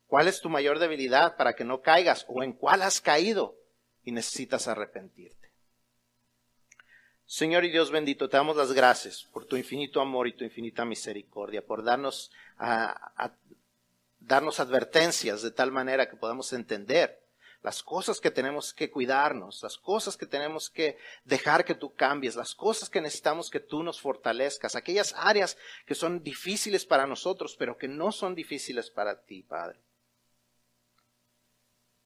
¿Cuál 0.07 0.29
es 0.29 0.41
tu 0.41 0.49
mayor 0.49 0.79
debilidad 0.79 1.37
para 1.37 1.55
que 1.55 1.65
no 1.65 1.81
caigas 1.81 2.25
o 2.29 2.43
en 2.43 2.53
cuál 2.53 2.83
has 2.83 3.01
caído 3.01 3.57
y 4.05 4.13
necesitas 4.13 4.69
arrepentirte? 4.69 5.53
Señor 7.27 7.65
y 7.65 7.71
Dios 7.71 7.91
bendito, 7.91 8.29
te 8.29 8.37
damos 8.37 8.57
las 8.57 8.73
gracias 8.73 9.25
por 9.33 9.47
tu 9.47 9.57
infinito 9.57 10.01
amor 10.01 10.29
y 10.29 10.37
tu 10.37 10.45
infinita 10.45 10.85
misericordia, 10.85 11.67
por 11.67 11.83
darnos, 11.83 12.31
a, 12.59 13.35
darnos 14.27 14.61
advertencias 14.61 15.43
de 15.43 15.51
tal 15.51 15.71
manera 15.71 16.09
que 16.09 16.17
podamos 16.17 16.53
entender 16.53 17.21
las 17.63 17.83
cosas 17.83 18.21
que 18.21 18.31
tenemos 18.31 18.75
que 18.75 18.91
cuidarnos, 18.91 19.63
las 19.63 19.79
cosas 19.79 20.19
que 20.19 20.27
tenemos 20.27 20.69
que 20.69 20.99
dejar 21.25 21.65
que 21.65 21.75
tú 21.75 21.95
cambies, 21.95 22.37
las 22.37 22.55
cosas 22.55 22.91
que 22.91 23.01
necesitamos 23.01 23.49
que 23.49 23.59
tú 23.59 23.83
nos 23.83 24.03
fortalezcas, 24.03 24.77
aquellas 24.77 25.15
áreas 25.17 25.57
que 25.87 25.95
son 25.95 26.23
difíciles 26.23 26.85
para 26.85 27.07
nosotros, 27.07 27.57
pero 27.59 27.79
que 27.79 27.89
no 27.89 28.13
son 28.13 28.35
difíciles 28.35 28.91
para 28.91 29.25
ti, 29.25 29.43
Padre. 29.43 29.81